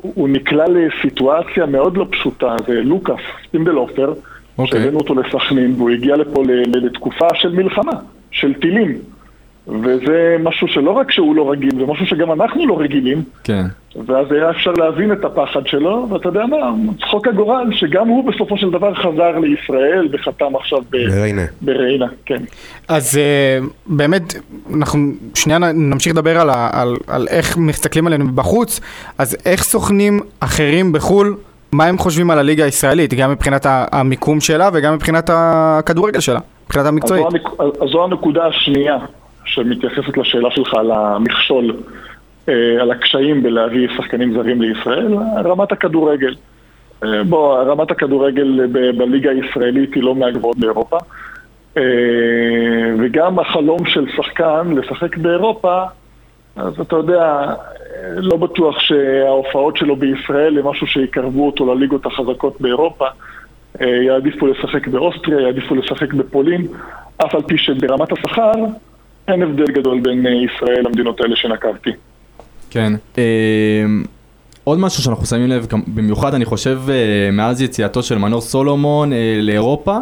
הוא 0.00 0.28
נקלע 0.28 0.64
לסיטואציה 0.68 1.66
מאוד 1.66 1.96
לא 1.96 2.06
פשוטה, 2.10 2.56
זה 2.66 2.82
לוקאס 2.82 3.20
ספנדלהופר, 3.48 4.12
אוקיי. 4.12 4.58
אוקיי. 4.58 4.80
שהבאנו 4.80 4.98
אותו 4.98 5.14
לסכנין, 5.14 5.74
והוא 5.76 5.90
הגיע 5.90 6.16
לפה 6.16 6.42
לתקופה 6.66 7.28
של 7.34 7.52
מלחמה, 7.52 7.92
של 8.30 8.54
טילים. 8.54 8.98
וזה 9.68 10.36
משהו 10.40 10.68
שלא 10.68 10.90
רק 10.90 11.10
שהוא 11.10 11.36
לא 11.36 11.50
רגיל, 11.50 11.70
זה 11.78 11.86
משהו 11.86 12.06
שגם 12.06 12.32
אנחנו 12.32 12.66
לא 12.66 12.80
רגילים. 12.80 13.22
כן. 13.44 13.64
ואז 14.06 14.32
היה 14.32 14.50
אפשר 14.50 14.72
להבין 14.72 15.12
את 15.12 15.24
הפחד 15.24 15.66
שלו, 15.66 16.06
ואתה 16.10 16.28
יודע 16.28 16.46
מה, 16.46 16.56
צחוק 17.00 17.28
הגורל, 17.28 17.68
שגם 17.72 18.08
הוא 18.08 18.30
בסופו 18.30 18.58
של 18.58 18.70
דבר 18.70 18.94
חזר 18.94 19.38
לישראל 19.38 20.08
וחתם 20.12 20.56
עכשיו 20.56 20.78
ב... 20.90 20.96
בריינה. 20.96 21.42
בריינה, 21.62 22.06
כן. 22.26 22.42
אז 22.88 23.14
uh, 23.14 23.64
באמת, 23.86 24.34
אנחנו 24.74 24.98
שנייה 25.34 25.58
נמשיך 25.58 26.12
לדבר 26.12 26.40
על, 26.40 26.50
על, 26.72 26.96
על 27.06 27.26
איך 27.30 27.56
מסתכלים 27.56 28.06
עלינו 28.06 28.24
בחוץ, 28.34 28.80
אז 29.18 29.36
איך 29.46 29.62
סוכנים 29.62 30.20
אחרים 30.40 30.92
בחו"ל, 30.92 31.36
מה 31.72 31.84
הם 31.84 31.98
חושבים 31.98 32.30
על 32.30 32.38
הליגה 32.38 32.64
הישראלית, 32.64 33.14
גם 33.14 33.30
מבחינת 33.30 33.66
המיקום 33.68 34.40
שלה 34.40 34.70
וגם 34.72 34.94
מבחינת 34.94 35.30
הכדורגל 35.32 36.20
שלה, 36.20 36.40
מבחינת 36.66 36.86
המקצועית? 36.86 37.26
אז 37.58 37.88
זו 37.90 38.04
הנקודה 38.04 38.46
השנייה. 38.46 38.96
שמתייחסת 39.44 40.16
לשאלה 40.16 40.50
שלך 40.50 40.74
על 40.74 40.90
המכשול, 40.90 41.76
אה, 42.48 42.76
על 42.80 42.90
הקשיים 42.90 43.42
בלהביא 43.42 43.88
שחקנים 43.96 44.34
זרים 44.34 44.62
לישראל, 44.62 45.14
רמת 45.44 45.72
הכדורגל. 45.72 46.34
אה, 47.04 47.24
בוא, 47.24 47.62
רמת 47.62 47.90
הכדורגל 47.90 48.66
בליגה 48.96 49.30
הישראלית 49.30 49.94
היא 49.94 50.02
לא 50.02 50.14
מהגבוהות 50.14 50.58
באירופה. 50.58 50.98
אה, 51.76 51.82
וגם 52.98 53.38
החלום 53.38 53.86
של 53.86 54.06
שחקן 54.16 54.74
לשחק 54.76 55.16
באירופה, 55.16 55.82
אז 56.56 56.80
אתה 56.80 56.96
יודע, 56.96 57.54
לא 58.16 58.36
בטוח 58.36 58.78
שההופעות 58.80 59.76
שלו 59.76 59.96
בישראל 59.96 60.58
הם 60.58 60.66
משהו 60.66 60.86
שיקרבו 60.86 61.46
אותו 61.46 61.74
לליגות 61.74 62.06
החזקות 62.06 62.60
באירופה. 62.60 63.06
יעדיפו 63.80 64.46
לשחק 64.46 64.88
באוסטריה, 64.88 65.40
יעדיפו 65.40 65.74
לשחק 65.74 66.12
בפולין, 66.12 66.66
אף 67.16 67.34
על 67.34 67.42
פי 67.42 67.58
שברמת 67.58 68.12
השכר 68.12 68.52
אין 69.28 69.42
הבדל 69.42 69.72
גדול 69.72 70.00
בין 70.00 70.26
אה, 70.26 70.32
ישראל 70.32 70.82
למדינות 70.84 71.20
האלה 71.20 71.36
שנקבתי. 71.36 71.90
כן. 72.70 72.92
אה, 73.18 73.84
עוד 74.64 74.78
משהו 74.78 75.02
שאנחנו 75.02 75.26
שמים 75.26 75.48
לב, 75.48 75.66
במיוחד 75.86 76.34
אני 76.34 76.44
חושב 76.44 76.80
אה, 76.88 77.30
מאז 77.32 77.62
יציאתו 77.62 78.02
של 78.02 78.18
מנור 78.18 78.40
סולומון 78.40 79.12
לאירופה, 79.40 79.98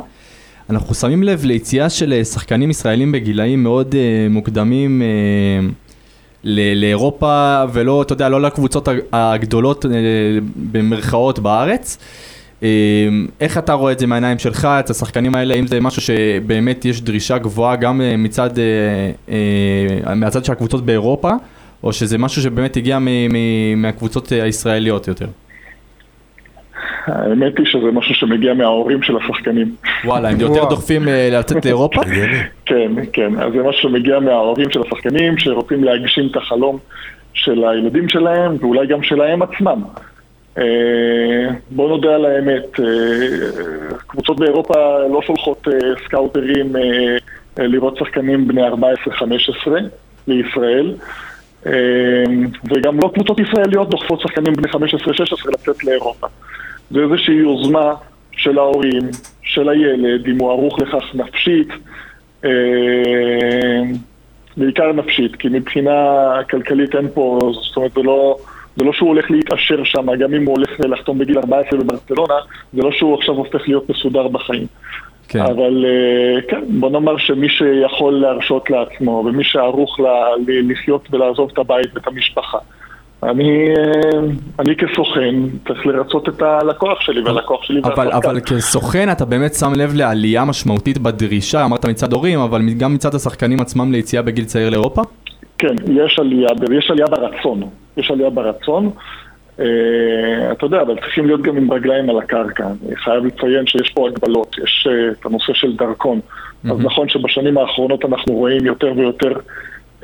אנחנו 0.70 0.94
שמים 0.94 1.22
לב 1.22 1.44
ליציאה 1.44 1.90
של 1.90 2.24
שחקנים 2.24 2.70
ישראלים 2.70 3.12
בגילאים 3.12 3.62
מאוד 3.62 3.94
מוקדמים 4.30 5.02
לאירופה, 6.44 7.62
ולא, 7.72 8.02
אתה 8.02 8.12
יודע, 8.12 8.28
לא 8.28 8.42
לקבוצות 8.42 8.88
הגדולות 9.12 9.85
במרכאות 10.56 11.38
בארץ. 11.38 11.98
אמ, 12.62 13.27
איך 13.40 13.59
אתה 13.59 13.72
רואה 13.72 13.92
את 13.92 13.98
זה 13.98 14.07
מהעיניים 14.07 14.38
שלך, 14.38 14.68
את 14.81 14.90
השחקנים 14.90 15.35
האלה, 15.35 15.55
אם 15.55 15.66
זה 15.66 15.81
משהו 15.81 16.03
שבאמת 16.03 16.85
יש 16.85 17.03
דרישה 17.03 17.38
גבוהה 17.38 17.77
גם 17.77 18.01
אה, 18.01 18.16
מצד, 18.16 18.59
אה, 18.59 19.11
אה, 20.09 20.14
מהצד 20.14 20.44
של 20.44 20.53
הקבוצות 20.53 20.87
באירופה, 20.87 21.31
או 21.83 21.92
שזה 21.92 22.18
משהו 22.18 22.42
שבאמת 22.42 22.77
הגיע 22.77 22.98
מהקבוצות 23.77 24.33
הישראליות 24.33 25.09
יותר? 25.09 25.27
האמת 27.07 27.59
היא 27.59 27.66
שזה 27.66 27.90
משהו 27.92 28.14
שמגיע 28.14 28.55
מההורים 28.55 29.03
של 29.03 29.16
השחקנים. 29.16 29.75
וואלה, 30.05 30.31
הם 30.31 30.40
יותר. 30.40 30.64
דוחפים 30.64 31.03
לצאת 31.09 31.64
לאירופה? 31.64 32.01
כן, 32.66 32.92
כן, 33.12 33.38
אז 33.38 33.53
זה 33.53 33.62
משהו 33.62 33.83
שמגיע 33.83 34.20
מההורים 34.20 34.70
של 34.70 34.81
השחקנים 34.83 35.38
שרוצים 35.38 35.85
להגשים 35.85 36.27
את 36.31 36.37
החלום 36.37 36.79
של 37.35 37.64
הילדים 37.64 38.09
שלהם 38.09 38.57
ואולי 38.61 38.87
גם 38.87 39.03
שלהם 39.03 39.42
עצמם. 39.42 39.83
אה, 40.58 41.48
בואו 41.70 41.88
נודה 41.88 42.14
על 42.14 42.24
האמת, 42.24 42.80
אה, 42.80 43.96
קבוצות 44.06 44.40
באירופה 44.40 44.74
לא 45.10 45.22
שולחות 45.22 45.68
אה, 45.68 45.78
סקאוטרים 46.04 46.72
לראות 47.58 47.96
שחקנים 47.96 48.48
בני 48.48 48.68
14-15 48.68 48.72
לישראל. 50.26 50.94
וגם 52.64 53.00
לא 53.00 53.10
קבוצות 53.14 53.38
ישראליות 53.38 53.90
דוחפות 53.90 54.20
שחקנים 54.20 54.52
בני 54.52 54.68
15-16 54.68 54.76
לצאת 55.52 55.84
לאירופה. 55.84 56.26
זה 56.90 57.00
איזושהי 57.00 57.34
יוזמה 57.34 57.94
של 58.32 58.58
ההורים, 58.58 59.02
של 59.42 59.68
הילד, 59.68 60.26
אם 60.26 60.38
הוא 60.38 60.50
ערוך 60.50 60.78
לכך 60.78 61.04
נפשית, 61.14 61.68
בעיקר 64.56 64.92
נפשית, 64.92 65.36
כי 65.36 65.48
מבחינה 65.48 66.30
כלכלית 66.50 66.94
אין 66.94 67.08
פה, 67.14 67.38
זאת 67.52 67.76
אומרת 67.76 67.92
זה 67.92 68.02
לא, 68.02 68.36
זה 68.76 68.85
לא 68.85 68.92
שהוא 68.92 69.08
הולך 69.08 69.30
להתעשר 69.30 69.85
שם, 69.85 70.06
גם 70.18 70.35
אם 70.35 70.46
הוא 70.46 70.54
הולך 70.56 70.70
לחתום 70.78 71.18
בגיל 71.18 71.38
14 71.38 71.78
בברצלונה, 71.78 72.35
זה 72.72 72.82
לא 72.82 72.92
שהוא 72.92 73.18
עכשיו 73.18 73.35
הופך 73.35 73.68
להיות 73.68 73.90
מסודר 73.90 74.28
בחיים. 74.28 74.66
כן. 75.28 75.40
אבל 75.40 75.85
אה, 75.88 76.40
כן, 76.48 76.61
בוא 76.68 76.90
נאמר 76.90 77.16
שמי 77.18 77.48
שיכול 77.48 78.14
להרשות 78.14 78.70
לעצמו 78.70 79.24
ומי 79.26 79.44
שערוך 79.44 80.00
ל- 80.00 80.70
לחיות 80.72 81.08
ולעזוב 81.11 81.50
את 81.52 81.58
הבית 81.58 81.87
ואת 81.94 82.06
המשפחה. 82.06 82.58
אני, 83.22 83.68
אה, 83.68 84.20
אני 84.58 84.76
כסוכן 84.76 85.35
צריך 85.68 85.87
לרצות 85.87 86.28
את 86.28 86.42
הלקוח 86.42 87.00
שלי, 87.00 87.22
והלקוח 87.22 87.62
שלי 87.62 87.80
אבל. 87.85 88.12
אבל 88.12 88.40
כסוכן 88.40 89.08
אתה 89.12 89.24
באמת 89.24 89.54
שם 89.54 89.72
לב 89.76 89.94
לעלייה 89.94 90.44
משמעותית 90.44 90.98
בדרישה, 90.98 91.64
אמרת 91.64 91.87
מצד 91.87 92.12
הורים, 92.12 92.38
אבל 92.40 92.62
גם 92.78 92.94
מצד 92.94 93.14
השחקנים 93.14 93.61
עצמם 93.61 93.92
ליציאה 93.92 94.22
בגיל 94.22 94.44
צעיר 94.44 94.70
לאירופה? 94.70 95.02
כן, 95.62 95.75
יש 95.92 96.18
עלייה, 96.18 96.48
יש 96.79 96.90
עלייה 96.90 97.07
ברצון, 97.07 97.62
יש 97.96 98.11
עלייה 98.11 98.31
ברצון. 98.31 98.90
אה, 99.61 99.66
אתה 100.53 100.66
יודע, 100.66 100.83
אבל 100.83 100.94
צריכים 100.96 101.27
להיות 101.27 101.42
גם 101.42 101.57
עם 101.57 101.72
רגליים 101.72 102.11
על 102.11 102.18
הקרקע. 102.18 102.66
אני 102.87 102.96
חייב 102.96 103.25
לציין 103.25 103.66
שיש 103.66 103.90
פה 103.94 104.09
הגבלות, 104.09 104.57
יש 104.64 104.87
אה, 104.90 105.09
את 105.11 105.27
הנושא 105.27 105.53
של 105.53 105.77
דרכון. 105.77 106.20
אז 106.70 106.81
נכון 106.85 107.09
שבשנים 107.09 107.59
האחרונות 107.59 108.05
אנחנו 108.05 108.35
רואים 108.35 108.66
יותר 108.66 108.92
ויותר 108.96 109.33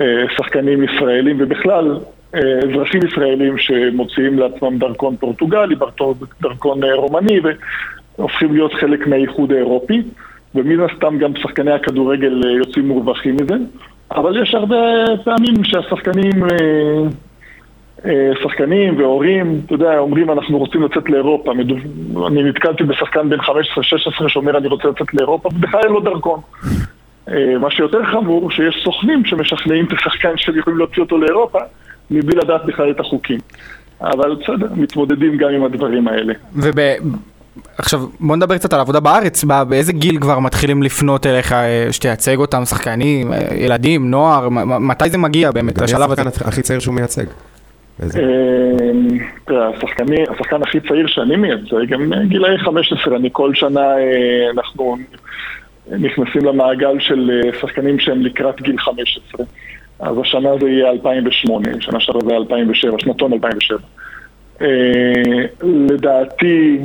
אה, 0.00 0.24
שחקנים 0.36 0.84
ישראלים, 0.84 1.36
ובכלל 1.40 1.98
אה, 2.34 2.40
אזרחים 2.58 3.00
ישראלים 3.06 3.58
שמוציאים 3.58 4.38
לעצמם 4.38 4.78
דרכון 4.78 5.16
פורטוגלי, 5.16 5.74
דרכון- 6.42 6.84
אה, 6.84 6.94
רומני, 6.94 7.40
והופכים 8.18 8.52
להיות 8.52 8.74
חלק 8.74 9.06
מהאיחוד 9.06 9.52
האירופי. 9.52 10.02
ומן 10.54 10.80
הסתם 10.80 11.18
גם 11.18 11.36
שחקני 11.36 11.72
הכדורגל 11.72 12.42
יוצאים 12.58 12.88
מורווחים 12.88 13.36
מזה. 13.36 13.54
אבל 14.10 14.42
יש 14.42 14.54
הרבה 14.54 14.76
פעמים 15.24 15.64
שהשחקנים, 15.64 16.44
אה, 16.44 16.48
אה, 18.04 18.30
שחקנים 18.42 18.98
והורים, 18.98 19.60
אתה 19.66 19.74
יודע, 19.74 19.98
אומרים 19.98 20.30
אנחנו 20.30 20.58
רוצים 20.58 20.82
לצאת 20.82 21.10
לאירופה. 21.10 21.52
אני 22.26 22.42
נתקלתי 22.42 22.84
בשחקן 22.84 23.28
בן 23.28 23.40
15-16 23.40 24.28
שאומר 24.28 24.58
אני 24.58 24.68
רוצה 24.68 24.88
לצאת 24.88 25.14
לאירופה, 25.14 25.48
ובכלל 25.48 25.80
אין 25.84 25.92
לו 25.92 26.00
דרכון. 26.00 26.40
אה, 27.28 27.58
מה 27.60 27.70
שיותר 27.70 28.04
חמור, 28.04 28.50
שיש 28.50 28.80
סוכנים 28.84 29.24
שמשכנעים 29.24 29.84
את 29.84 29.92
השחקן 29.92 30.36
שהם 30.36 30.58
יכולים 30.58 30.78
להוציא 30.78 31.02
אותו 31.02 31.18
לאירופה, 31.18 31.58
מבלי 32.10 32.36
לדעת 32.36 32.64
בכלל 32.64 32.90
את 32.90 33.00
החוקים. 33.00 33.38
אבל 34.00 34.34
בסדר, 34.34 34.66
מתמודדים 34.76 35.36
גם 35.36 35.50
עם 35.50 35.64
הדברים 35.64 36.08
האלה. 36.08 36.34
עכשיו 37.78 38.00
בוא 38.20 38.36
נדבר 38.36 38.58
קצת 38.58 38.72
על 38.72 38.80
עבודה 38.80 39.00
בארץ, 39.00 39.44
בא- 39.44 39.64
באיזה 39.64 39.92
גיל 39.92 40.20
כבר 40.20 40.38
מתחילים 40.38 40.82
לפנות 40.82 41.26
אליך 41.26 41.52
אה, 41.52 41.88
שתייצג 41.90 42.36
אותם, 42.36 42.64
שחקנים, 42.64 43.32
אה, 43.32 43.38
ילדים, 43.56 44.10
נוער, 44.10 44.48
מתי 44.80 45.10
זה 45.10 45.18
מגיע 45.18 45.50
באמת, 45.50 45.78
לשלב 45.78 46.12
הזה? 46.12 46.22
השחקן 46.22 46.48
הכי 46.48 46.62
צעיר 46.62 46.80
שהוא 46.80 46.94
מייצג. 46.94 47.24
השחקני- 49.50 50.24
השחקן 50.34 50.62
הכי 50.62 50.80
צעיר 50.80 51.06
שאני 51.06 51.36
מייצג 51.36 51.92
הם 51.92 52.12
אה, 52.12 52.24
גילאי 52.24 52.58
15, 52.58 53.16
אני 53.16 53.28
כל 53.32 53.54
שנה, 53.54 53.86
אנחנו 54.54 54.96
נכנסים 55.98 56.44
למעגל 56.44 56.96
של 57.00 57.30
שחקנים 57.60 57.98
שהם 57.98 58.20
לקראת 58.22 58.62
גיל 58.62 58.78
15. 58.78 59.46
אז 60.00 60.16
השנה 60.20 60.48
זה 60.60 60.68
יהיה 60.68 60.90
2008, 60.90 61.68
שנה 61.80 62.00
שעברה 62.00 62.20
זה 62.24 62.30
היה 62.30 62.38
2007, 62.40 62.98
שנתון 62.98 63.32
2007. 63.32 63.78
אה, 64.60 64.66
לדעתי, 65.62 66.78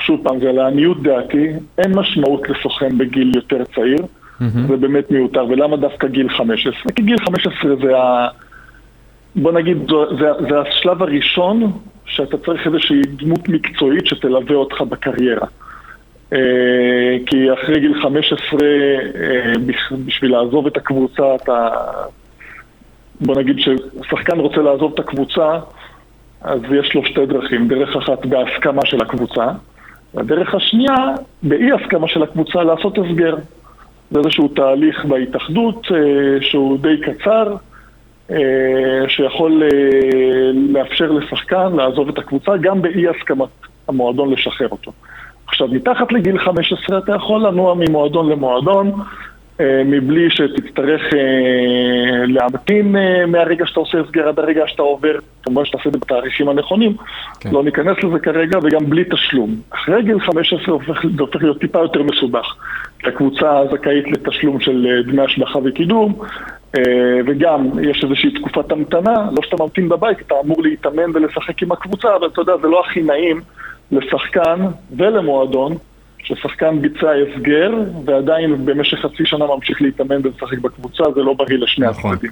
שוב 0.00 0.20
פעם, 0.22 0.40
זה 0.40 0.52
לעניות 0.52 1.02
דעתי, 1.02 1.48
אין 1.78 1.92
משמעות 1.94 2.48
לסוכן 2.48 2.98
בגיל 2.98 3.36
יותר 3.36 3.64
צעיר, 3.74 4.06
זה 4.68 4.76
באמת 4.76 5.10
מיותר, 5.10 5.44
ולמה 5.48 5.76
דווקא 5.76 6.06
גיל 6.06 6.28
15? 6.28 6.92
כי 6.92 7.02
גיל 7.02 7.18
15 7.24 7.76
זה 7.76 7.98
ה... 7.98 8.28
בוא 9.36 9.52
נגיד, 9.52 9.76
זה, 10.20 10.26
זה 10.48 10.60
השלב 10.60 11.02
הראשון 11.02 11.72
שאתה 12.06 12.38
צריך 12.38 12.66
איזושהי 12.66 13.02
דמות 13.02 13.48
מקצועית 13.48 14.06
שתלווה 14.06 14.56
אותך 14.56 14.80
בקריירה. 14.80 15.46
אה, 16.32 17.16
כי 17.26 17.52
אחרי 17.52 17.80
גיל 17.80 18.02
15, 18.02 18.60
אה, 18.62 19.52
בשביל 20.06 20.32
לעזוב 20.32 20.66
את 20.66 20.76
הקבוצה, 20.76 21.34
אתה... 21.34 21.68
בוא 23.20 23.36
נגיד 23.36 23.56
ששחקן 23.58 24.40
רוצה 24.40 24.60
לעזוב 24.62 24.92
את 24.94 24.98
הקבוצה, 24.98 25.58
אז 26.40 26.60
יש 26.80 26.94
לו 26.94 27.04
שתי 27.04 27.26
דרכים. 27.26 27.68
דרך 27.68 27.96
אחת 27.96 28.26
בהסכמה 28.26 28.82
של 28.84 29.02
הקבוצה, 29.02 29.46
והדרך 30.14 30.54
השנייה, 30.54 30.94
באי 31.42 31.72
הסכמה 31.72 32.08
של 32.08 32.22
הקבוצה, 32.22 32.62
לעשות 32.62 32.98
הסגר. 32.98 33.36
זה 34.10 34.18
איזשהו 34.18 34.48
תהליך 34.48 35.04
בהתאחדות 35.04 35.86
אה, 35.94 36.42
שהוא 36.42 36.78
די 36.78 37.00
קצר, 37.00 37.54
אה, 38.30 39.08
שיכול 39.08 39.62
אה, 39.62 39.68
לאפשר 40.72 41.12
לשחקן 41.12 41.72
לעזוב 41.76 42.08
את 42.08 42.18
הקבוצה 42.18 42.56
גם 42.56 42.82
באי 42.82 43.08
הסכמת 43.08 43.48
המועדון 43.88 44.32
לשחרר 44.32 44.68
אותו. 44.68 44.92
עכשיו, 45.46 45.68
מתחת 45.68 46.12
לגיל 46.12 46.38
15 46.38 46.98
אתה 46.98 47.14
יכול 47.14 47.46
לנוע 47.46 47.74
ממועדון 47.74 48.28
למועדון, 48.28 48.92
מבלי 49.84 50.30
שתצטרך 50.30 51.14
אה, 51.14 52.26
להמתין 52.26 52.96
אה, 52.96 53.26
מהרגע 53.26 53.66
שאתה 53.66 53.80
עושה 53.80 54.00
הסגר 54.00 54.28
עד 54.28 54.38
הרגע 54.38 54.62
שאתה 54.66 54.82
עובר, 54.82 55.18
כמובן 55.42 55.64
שתעשה 55.64 55.88
את 55.88 55.92
זה 55.92 55.98
בתאריכים 55.98 56.48
הנכונים, 56.48 56.96
כן. 57.40 57.50
לא 57.52 57.64
ניכנס 57.64 57.96
לזה 58.04 58.18
כרגע, 58.18 58.58
וגם 58.62 58.90
בלי 58.90 59.04
תשלום. 59.10 59.56
אחרי 59.70 60.02
גיל 60.02 60.20
15 60.20 60.74
הופך, 60.74 61.02
זה 61.16 61.22
הופך 61.22 61.42
להיות 61.42 61.60
טיפה 61.60 61.78
יותר 61.78 62.02
מסובך, 62.02 62.54
הקבוצה 63.04 63.60
זכאית 63.72 64.04
לתשלום 64.08 64.60
של 64.60 64.86
אה, 64.86 65.02
דמי 65.02 65.22
השבחה 65.22 65.58
וקידום, 65.64 66.14
אה, 66.76 66.82
וגם 67.26 67.68
יש 67.82 68.04
איזושהי 68.04 68.30
תקופת 68.30 68.72
המתנה, 68.72 69.14
לא 69.36 69.42
שאתה 69.42 69.62
ממתין 69.62 69.88
בבית, 69.88 70.18
אתה 70.26 70.34
אמור 70.44 70.62
להתאמן 70.62 71.10
ולשחק 71.14 71.62
עם 71.62 71.72
הקבוצה, 71.72 72.16
אבל 72.16 72.26
אתה 72.26 72.40
יודע, 72.40 72.52
זה 72.62 72.68
לא 72.68 72.80
הכי 72.80 73.02
נעים 73.02 73.40
לשחקן 73.92 74.60
ולמועדון, 74.96 75.74
ששחקן 76.22 76.80
ביצע 76.82 77.12
הסגר, 77.12 77.70
ועדיין 78.04 78.64
במשך 78.64 78.98
חצי 78.98 79.26
שנה 79.26 79.46
ממשיך 79.46 79.82
להתאמן 79.82 80.16
ולשחק 80.24 80.58
בקבוצה, 80.58 81.04
זה 81.14 81.22
לא 81.22 81.34
בריא 81.34 81.58
לשני 81.58 81.86
נכון. 81.86 82.12
הצדדים. 82.12 82.30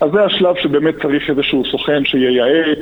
אז 0.00 0.10
זה 0.12 0.24
השלב 0.24 0.54
שבאמת 0.56 0.94
צריך 1.02 1.30
איזשהו 1.30 1.64
סוכן 1.70 2.04
שייעץ, 2.04 2.78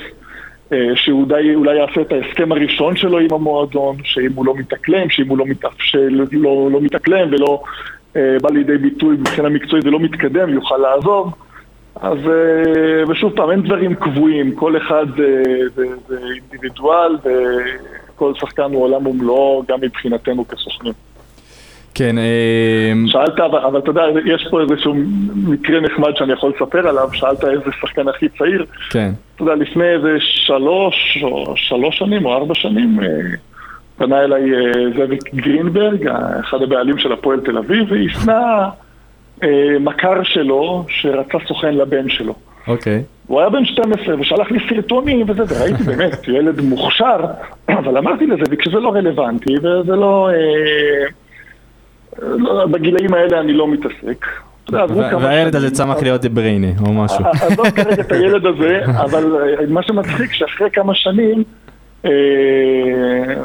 אה, 0.72 0.88
שהוא 0.94 1.28
די, 1.28 1.54
אולי 1.54 1.76
יעשה 1.76 2.00
את 2.00 2.12
ההסכם 2.12 2.52
הראשון 2.52 2.96
שלו 2.96 3.18
עם 3.18 3.32
המועדון, 3.32 3.96
שאם 4.04 4.32
הוא 4.34 4.46
לא 4.46 4.54
מתאקלם, 4.54 5.10
שאם 5.10 5.28
הוא 5.28 5.38
לא, 5.38 5.46
מתאפשר, 5.46 6.08
לא, 6.32 6.68
לא 6.72 6.80
מתאקלם 6.80 7.28
ולא 7.32 7.62
אה, 8.16 8.36
בא 8.42 8.50
לידי 8.50 8.78
ביטוי 8.78 9.16
מבחינה 9.16 9.48
מקצועית 9.48 9.84
ולא 9.84 10.00
מתקדם, 10.00 10.54
יוכל 10.54 10.76
לעזוב. 10.76 11.32
אז, 12.00 12.18
אה, 12.18 13.10
ושוב 13.10 13.32
פעם, 13.36 13.50
אין 13.50 13.62
דברים 13.62 13.94
קבועים, 13.94 14.54
כל 14.54 14.76
אחד 14.76 15.06
אה, 15.20 15.68
זה, 15.74 15.84
זה 16.08 16.18
אינדיבידואל 16.34 17.16
וכל 18.18 18.32
שחקן 18.34 18.62
הוא 18.62 18.82
עולם 18.82 19.06
ומלואו, 19.06 19.62
גם 19.68 19.78
מבחינתנו 19.80 20.48
כסוכנים. 20.48 20.92
כן, 21.94 22.18
אה, 22.18 22.92
שאלת, 23.06 23.40
אבל, 23.40 23.58
אבל 23.58 23.78
אתה 23.78 23.90
יודע, 23.90 24.02
יש 24.24 24.46
פה 24.50 24.60
איזשהו 24.60 24.94
מקרה 25.34 25.80
נחמד 25.80 26.16
שאני 26.16 26.32
יכול 26.32 26.52
לספר 26.56 26.88
עליו, 26.88 27.08
שאלת 27.12 27.44
איזה 27.44 27.70
שחקן 27.80 28.08
הכי 28.08 28.28
צעיר. 28.28 28.64
כן. 28.90 29.10
אתה 29.34 29.42
יודע, 29.42 29.54
לפני 29.54 29.84
איזה 29.84 30.16
שלוש 30.20 31.18
או 31.22 31.54
שלוש 31.56 31.98
שנים 31.98 32.26
או 32.26 32.34
ארבע 32.34 32.54
שנים, 32.54 33.00
אה, 33.02 33.06
פנה 33.96 34.24
אליי 34.24 34.54
אה, 34.54 34.90
זאביק 34.96 35.34
גרינברג, 35.34 36.08
אחד 36.40 36.62
הבעלים 36.62 36.98
של 36.98 37.12
הפועל 37.12 37.40
תל 37.40 37.58
אביב, 37.58 37.92
והפנה 37.92 38.68
אה, 39.42 39.78
מכר 39.80 40.22
שלו 40.22 40.84
שרצה 40.88 41.38
סוכן 41.48 41.74
לבן 41.74 42.08
שלו. 42.08 42.34
אוקיי. 42.68 43.02
הוא 43.26 43.40
היה 43.40 43.50
בן 43.50 43.64
12 43.64 44.20
ושלח 44.20 44.50
לי 44.50 44.58
סרטונים 44.68 45.26
וזה, 45.28 45.42
וראיתי 45.48 45.82
באמת, 45.82 46.28
ילד 46.28 46.60
מוכשר, 46.60 47.20
אבל 47.68 47.98
אמרתי 47.98 48.26
לזאביק 48.26 48.62
שזה 48.62 48.80
לא 48.80 48.88
רלוונטי 48.88 49.54
וזה 49.58 49.96
לא... 49.96 50.30
אה, 50.30 51.06
לא, 52.22 52.66
בגילאים 52.66 53.14
האלה 53.14 53.40
אני 53.40 53.52
לא 53.52 53.68
מתעסק. 53.68 54.26
והילד 55.20 55.56
הזה 55.56 55.70
צמח 55.70 56.02
להיות 56.02 56.24
בריינה 56.24 56.68
או 56.86 56.92
משהו. 56.92 57.24
עזוב 57.26 57.70
כרגע 57.70 58.02
את 58.02 58.12
הילד 58.12 58.46
הזה, 58.46 58.80
אבל 59.04 59.36
אה, 59.36 59.66
מה 59.68 59.82
שמצחיק 59.82 60.32
שאחרי 60.32 60.70
כמה 60.70 60.94
שנים 60.94 61.44
אה, 62.04 62.10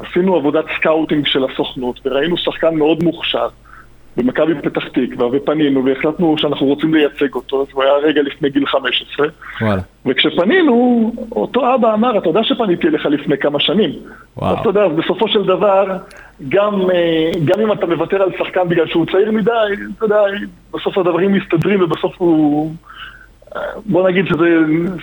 עשינו 0.09 0.35
עבודת 0.35 0.65
סקאוטינג 0.77 1.27
של 1.27 1.45
הסוכנות 1.45 1.99
וראינו 2.05 2.37
שחקן 2.37 2.75
מאוד 2.75 3.03
מוכשר 3.03 3.47
במכבי 4.17 4.53
פתח 4.61 4.83
תקווה 4.87 5.27
ופנינו 5.31 5.85
והחלטנו 5.85 6.35
שאנחנו 6.37 6.67
רוצים 6.67 6.93
לייצג 6.93 7.33
אותו, 7.35 7.61
אז 7.61 7.67
הוא 7.73 7.83
היה 7.83 7.93
רגע 7.93 8.21
לפני 8.21 8.49
גיל 8.49 8.65
15 8.65 9.27
וואלה. 9.61 9.81
וכשפנינו, 10.05 11.11
אותו 11.31 11.75
אבא 11.75 11.93
אמר, 11.93 12.17
אתה 12.17 12.29
יודע 12.29 12.43
שפניתי 12.43 12.87
אליך 12.87 13.05
לפני 13.05 13.37
כמה 13.37 13.59
שנים. 13.59 13.89
וואו. 14.37 14.53
אז 14.53 14.59
אתה 14.59 14.69
יודע, 14.69 14.87
בסופו 14.87 15.27
של 15.27 15.43
דבר, 15.43 15.85
גם, 16.49 16.91
אה, 16.91 17.31
גם 17.45 17.61
אם 17.61 17.71
אתה 17.71 17.85
מוותר 17.85 18.21
על 18.21 18.29
שחקן 18.37 18.69
בגלל 18.69 18.87
שהוא 18.87 19.05
צעיר 19.11 19.31
מדי, 19.31 19.51
אתה 19.97 20.05
יודע, 20.05 20.21
בסוף 20.73 20.97
הדברים 20.97 21.33
מסתדרים 21.33 21.83
ובסוף 21.83 22.13
הוא... 22.17 22.71
אה, 23.55 23.61
בוא 23.85 24.09
נגיד 24.09 24.27
שזה 24.27 24.45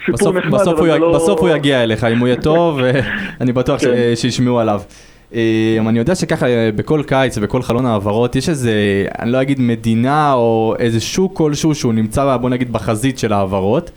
סיפור 0.04 0.14
בסוף, 0.14 0.36
נחמד, 0.36 0.60
בסוף, 0.60 0.78
הוא, 0.78 0.80
אבל 0.80 0.86
זה 0.88 0.96
יג... 0.96 1.00
לא... 1.00 1.14
בסוף 1.14 1.40
הוא 1.40 1.48
יגיע 1.48 1.82
אליך, 1.82 2.04
אם 2.04 2.18
הוא 2.18 2.28
יהיה 2.28 2.40
טוב, 2.40 2.80
אני 3.40 3.52
בטוח. 3.52 3.80
כן. 3.80 4.12
שישמעו 4.14 4.60
עליו. 4.60 4.80
אה, 5.34 5.78
אני 5.88 5.98
יודע 5.98 6.14
שככה 6.14 6.46
אה, 6.46 6.70
בכל 6.76 7.02
קיץ 7.06 7.38
ובכל 7.38 7.62
חלון 7.62 7.86
העברות 7.86 8.36
יש 8.36 8.48
איזה, 8.48 8.72
אני 9.18 9.32
לא 9.32 9.42
אגיד 9.42 9.60
מדינה 9.60 10.32
או 10.32 10.74
איזה 10.78 11.00
שוק 11.00 11.36
כלשהו 11.36 11.74
שהוא 11.74 11.92
נמצא 11.92 12.36
בוא 12.36 12.50
נגיד 12.50 12.72
בחזית 12.72 13.18
של 13.18 13.32
העברות. 13.32 13.90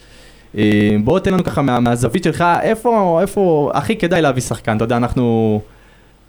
אה, 0.58 0.90
בוא 1.04 1.20
תן 1.20 1.34
לנו 1.34 1.44
ככה 1.44 1.62
מה, 1.62 1.80
מהזווית 1.80 2.24
שלך, 2.24 2.44
איפה, 2.62 3.20
איפה 3.22 3.72
הכי 3.74 3.96
כדאי 3.96 4.22
להביא 4.22 4.42
שחקן, 4.42 4.78
אתה 4.78 4.84
יודע, 4.84 4.98
אנחנו 4.98 5.62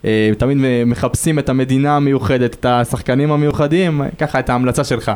אה, 0.04 0.30
תמיד 0.38 0.58
מחפשים 0.86 1.38
את 1.38 1.48
המדינה 1.48 1.96
המיוחדת, 1.96 2.54
את 2.54 2.64
השחקנים 2.64 3.32
המיוחדים, 3.32 4.02
ככה 4.18 4.38
את 4.38 4.50
ההמלצה 4.50 4.84
שלך. 4.84 5.12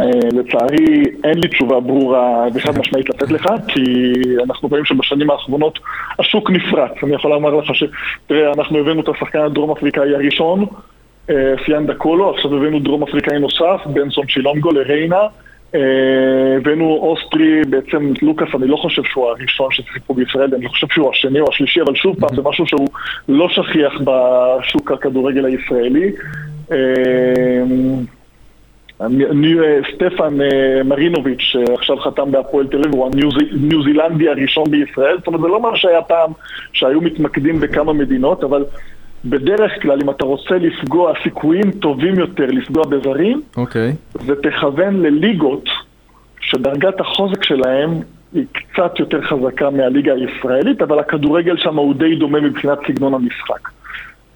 אה, 0.00 0.04
לצערי 0.32 1.02
אין 1.24 1.38
לי 1.38 1.48
תשובה 1.48 1.80
ברורה 1.80 2.46
וחד 2.54 2.78
משמעית 2.78 3.08
לתת 3.08 3.30
לך, 3.30 3.46
כי 3.68 3.82
אנחנו 4.44 4.68
רואים 4.68 4.84
שבשנים 4.84 5.30
האחרונות 5.30 5.78
השוק 6.18 6.50
נפרץ. 6.50 6.92
אני 7.02 7.14
יכול 7.14 7.30
לומר 7.30 7.54
לך 7.54 7.74
ש... 7.74 7.84
תראה, 8.26 8.52
אנחנו 8.52 8.78
הבאנו 8.78 9.00
את 9.00 9.08
השחקן 9.08 9.38
הדרום 9.38 9.70
אפריקאי 9.70 10.14
הראשון, 10.14 10.66
אה, 11.30 11.54
פיאנדה 11.64 11.94
קולו, 11.94 12.34
עכשיו 12.34 12.56
הבאנו 12.56 12.80
דרום 12.80 13.02
אפריקאי 13.02 13.38
נוסף, 13.38 13.80
בנסון 13.86 14.28
שילונגו 14.28 14.72
לריינה. 14.72 15.22
אה, 15.74 15.80
הבאנו 16.56 16.84
אוסטרי, 16.84 17.62
בעצם 17.70 18.12
לוקאס, 18.22 18.48
אני 18.54 18.66
לא 18.66 18.76
חושב 18.76 19.02
שהוא 19.04 19.28
הראשון 19.28 19.68
ששיחקו 19.70 20.14
בישראל, 20.14 20.54
אני 20.54 20.68
חושב 20.68 20.86
שהוא 20.90 21.10
השני 21.10 21.40
או 21.40 21.48
השלישי, 21.48 21.80
אבל 21.80 21.94
שוב 21.94 22.20
פעם, 22.20 22.36
זה 22.36 22.42
משהו 22.44 22.66
שהוא 22.66 22.88
לא 23.28 23.48
שכיח 23.48 24.00
בשוק 24.04 24.92
הכדורגל 24.92 25.44
הישראלי. 25.44 26.12
אה, 29.00 29.06
אה, 29.06 29.78
סטפן 29.94 30.40
אה, 30.40 30.82
מרינוביץ', 30.84 31.40
שעכשיו 31.40 31.96
חתם 31.96 32.30
בהפועל 32.30 32.66
תל 32.66 32.78
אביב, 32.78 32.94
הוא 32.94 33.06
הניו 33.06 33.82
זילנדי 33.82 34.28
הראשון 34.28 34.70
בישראל. 34.70 35.16
זאת 35.18 35.26
אומרת, 35.26 35.40
זה 35.40 35.48
לא 35.48 35.62
מה 35.62 35.76
שהיה 35.76 36.02
פעם, 36.02 36.32
שהיו 36.72 37.00
מתמקדים 37.00 37.60
בכמה 37.60 37.92
מדינות, 37.92 38.44
אבל 38.44 38.64
בדרך 39.24 39.82
כלל, 39.82 39.98
אם 40.02 40.10
אתה 40.10 40.24
רוצה 40.24 40.54
לפגוע, 40.58 41.12
סיכויים 41.22 41.70
טובים 41.70 42.18
יותר 42.18 42.46
לפגוע 42.46 42.84
בזרים, 42.86 43.42
אוקיי. 43.56 43.94
ותכוון 44.26 45.02
לליגות 45.02 45.68
שדרגת 46.40 47.00
החוזק 47.00 47.44
שלהם 47.44 47.90
היא 48.32 48.44
קצת 48.52 48.98
יותר 48.98 49.22
חזקה 49.22 49.70
מהליגה 49.70 50.12
הישראלית, 50.12 50.82
אבל 50.82 50.98
הכדורגל 50.98 51.56
שם 51.56 51.76
הוא 51.76 51.94
די 51.94 52.14
דומה 52.14 52.40
מבחינת 52.40 52.78
סגנון 52.88 53.14
המשחק. 53.14 53.68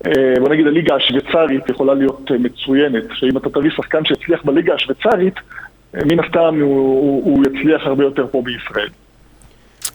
אה, 0.06 0.12
בוא 0.40 0.48
נגיד 0.48 0.66
הליגה 0.66 0.94
השוויצרית 0.94 1.68
יכולה 1.70 1.94
להיות 1.94 2.30
אה, 2.30 2.38
מצוינת, 2.38 3.04
שאם 3.12 3.36
אתה 3.36 3.50
תביא 3.50 3.70
שחקן 3.76 4.04
שהצליח 4.04 4.40
בליגה 4.44 4.74
השוויצרית, 4.74 5.34
אה, 5.94 6.00
מן 6.04 6.20
הסתם 6.20 6.60
הוא, 6.60 6.76
הוא, 6.76 7.24
הוא 7.24 7.44
יצליח 7.46 7.86
הרבה 7.86 8.04
יותר 8.04 8.26
פה 8.30 8.42
בישראל. 8.44 8.88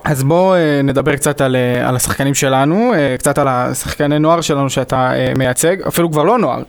אז 0.03 0.23
בואו 0.23 0.55
נדבר 0.83 1.15
קצת 1.15 1.41
על, 1.41 1.55
על 1.83 1.95
השחקנים 1.95 2.33
שלנו, 2.33 2.93
קצת 3.17 3.37
על 3.37 3.47
השחקני 3.47 4.19
נוער 4.19 4.41
שלנו 4.41 4.69
שאתה 4.69 5.11
מייצג, 5.37 5.81
אפילו 5.81 6.11
כבר 6.11 6.23
לא 6.23 6.39
נוער. 6.39 6.63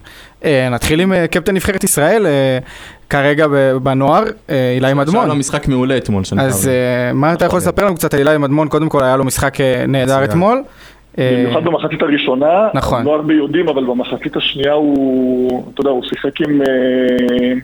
נתחיל 0.70 1.00
עם 1.00 1.12
קפטן 1.30 1.54
נבחרת 1.54 1.84
ישראל, 1.84 2.26
כרגע 3.10 3.46
בנוער, 3.82 4.24
אילי 4.48 4.80
שהיה 4.80 4.94
מדמון. 4.94 5.28
לו 5.28 5.34
משחק 5.34 5.68
מעולה 5.68 5.96
אתמול, 5.96 6.22
אז 6.40 6.70
מה 7.14 7.32
אתה 7.32 7.44
יכול 7.44 7.58
לספר 7.58 7.84
לנו 7.84 7.94
קצת 7.94 8.14
על 8.14 8.20
אילי 8.20 8.38
מדמון? 8.38 8.68
קודם 8.68 8.88
כל 8.88 9.04
היה 9.04 9.16
לו 9.16 9.24
משחק 9.24 9.58
נהדר. 9.88 10.24
אתמול. 10.24 10.62
אה, 11.18 11.34
במיוחד 11.36 11.64
במחצית 11.64 12.02
הראשונה, 12.02 12.68
נכון. 12.74 13.04
לא 13.04 13.14
הרבה 13.14 13.34
יודעים, 13.34 13.68
אבל 13.68 13.84
במחצית 13.84 14.36
השנייה 14.36 14.72
הוא, 14.72 15.72
אתה 15.74 15.80
יודע, 15.80 15.90
הוא 15.90 16.02
שיחק 16.04 16.40
עם... 16.40 16.62
אה, 16.62 17.54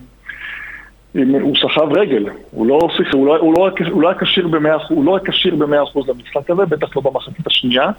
עם 1.17 1.35
הוא 1.41 1.55
סחב 1.55 1.93
רגל, 1.93 2.25
הוא 2.51 2.67
לא 2.67 2.89
הוא 3.13 3.27
לא, 3.27 3.37
הוא 3.37 3.53
לא, 3.53 3.69
הוא 3.89 4.01
לא 4.01 4.09
היה 4.09 4.17
כשיר 4.19 4.47
במאה 4.47 4.75
אחוז, 4.75 4.97
הוא 4.97 5.05
לא 5.05 5.15
היה 5.15 5.25
כשיר 5.25 5.55
במאה 5.55 5.83
אחוז 5.83 6.09
למשחק 6.09 6.49
הזה, 6.49 6.65
בטח 6.65 6.95
לא 6.95 7.01
במחצית 7.01 7.47
השנייה, 7.47 7.89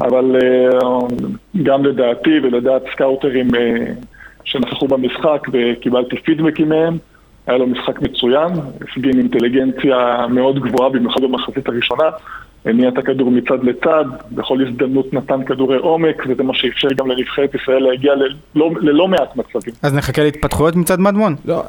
אבל 0.00 0.36
אה, 0.42 0.78
גם 1.62 1.84
לדעתי 1.84 2.40
ולדעת 2.42 2.82
סקאוטרים 2.92 3.48
שנכחו 4.44 4.88
במשחק 4.88 5.46
וקיבלתי 5.52 6.16
פידבקים 6.16 6.68
מהם, 6.68 6.98
היה 7.46 7.58
לו 7.58 7.66
משחק 7.66 8.02
מצוין, 8.02 8.48
הפגין 8.80 9.18
אינטליגנציה 9.18 10.26
מאוד 10.30 10.58
גבוהה, 10.58 10.90
במיוחד 10.90 11.22
במחצית 11.22 11.68
הראשונה, 11.68 12.04
הניע 12.66 12.88
את 12.88 12.98
הכדור 12.98 13.30
מצד 13.30 13.64
לצד, 13.64 14.04
בכל 14.32 14.58
הזדמנות 14.66 15.14
נתן 15.14 15.44
כדורי 15.44 15.76
עומק, 15.76 16.22
וזה 16.28 16.42
מה 16.42 16.54
שאפשר 16.54 16.88
גם 16.96 17.10
לנבחרת 17.10 17.54
ישראל 17.54 17.82
להגיע 17.82 18.12
ללא, 18.14 18.70
ללא 18.80 19.08
מעט 19.08 19.36
מצבים. 19.36 19.74
אז 19.82 19.94
נחכה 19.94 20.22
להתפתחויות 20.22 20.76
מצד 20.76 21.00
מדמון. 21.00 21.34
לא, 21.44 21.62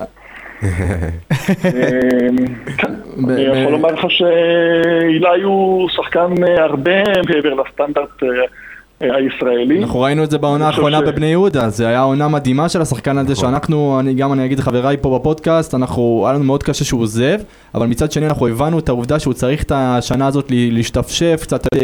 אמ, 0.63 2.35
כן, 2.77 2.93
אני 3.29 3.41
יכול 3.41 3.71
לומר 3.71 3.91
לך 3.91 4.05
שאילי 4.09 5.41
הוא 5.43 5.89
שחקן 5.89 6.43
אה, 6.47 6.63
הרבה 6.63 7.03
מעבר 7.29 7.53
לסטנדרט 7.53 8.23
אה, 8.23 8.27
הישראלי. 9.01 9.79
אנחנו 9.79 9.99
ראינו 9.99 10.23
את 10.23 10.31
זה 10.31 10.37
בעונה 10.37 10.67
האחרונה 10.67 10.97
ש- 10.99 11.01
בבני 11.01 11.25
יהודה, 11.25 11.69
זה 11.69 11.87
היה 11.87 12.01
עונה 12.01 12.27
מדהימה 12.27 12.69
של 12.69 12.81
השחקן 12.81 13.17
הזה 13.17 13.35
שאנחנו, 13.35 13.97
אני 13.99 14.13
גם 14.13 14.33
אני 14.33 14.45
אגיד 14.45 14.59
לחבריי 14.59 14.97
פה 15.01 15.19
בפודקאסט, 15.19 15.75
אנחנו, 15.75 16.23
היה 16.25 16.35
לנו 16.35 16.43
מאוד 16.43 16.63
קשה 16.63 16.85
שהוא 16.85 17.01
עוזב, 17.01 17.39
אבל 17.75 17.87
מצד 17.87 18.11
שני 18.11 18.27
אנחנו 18.27 18.47
הבנו 18.47 18.79
את 18.79 18.89
העובדה 18.89 19.19
שהוא 19.19 19.33
צריך 19.33 19.63
את 19.63 19.71
השנה 19.75 20.27
הזאת 20.27 20.51
ל- 20.51 20.73
להשתפשף, 20.73 21.39
קצת 21.41 21.67
אה, 21.75 21.79